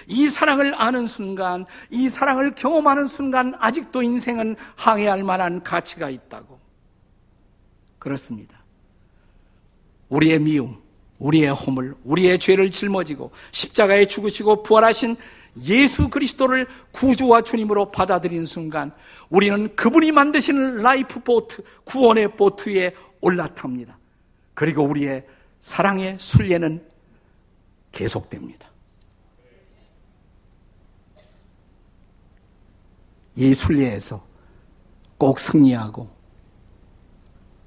이 0.07 0.27
사랑을 0.29 0.73
아는 0.75 1.07
순간, 1.07 1.65
이 1.91 2.09
사랑을 2.09 2.51
경험하는 2.55 3.05
순간 3.05 3.53
아직도 3.59 4.01
인생은 4.01 4.55
항해할 4.75 5.23
만한 5.23 5.63
가치가 5.63 6.09
있다고. 6.09 6.59
그렇습니다. 7.99 8.57
우리의 10.09 10.39
미움, 10.39 10.81
우리의 11.19 11.53
허물, 11.53 11.95
우리의 12.03 12.39
죄를 12.39 12.71
짊어지고 12.71 13.31
십자가에 13.51 14.05
죽으시고 14.05 14.63
부활하신 14.63 15.15
예수 15.63 16.09
그리스도를 16.09 16.67
구주와 16.91 17.41
주님으로 17.41 17.91
받아들인 17.91 18.45
순간 18.45 18.91
우리는 19.29 19.75
그분이 19.75 20.11
만드시는 20.11 20.77
라이프 20.77 21.19
보트, 21.19 21.63
구원의 21.83 22.35
보트 22.35 22.69
위에 22.69 22.93
올라탑니다. 23.21 23.97
그리고 24.53 24.83
우리의 24.83 25.25
사랑의 25.59 26.17
순례는 26.19 26.85
계속됩니다. 27.91 28.69
이 33.35 33.53
순례에서 33.53 34.21
꼭 35.17 35.39
승리하고 35.39 36.09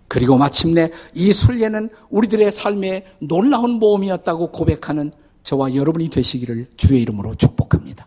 그리고 0.08 0.36
마침내 0.36 0.90
이 1.14 1.32
순례는 1.32 1.88
우리들의 2.10 2.50
삶의 2.52 3.06
놀라운 3.20 3.72
모험이었다고 3.72 4.52
고백하는 4.52 5.10
저와 5.42 5.74
여러분이 5.74 6.10
되시기를 6.10 6.68
주의 6.76 7.00
이름으로 7.00 7.34
축복합니다. 7.34 8.06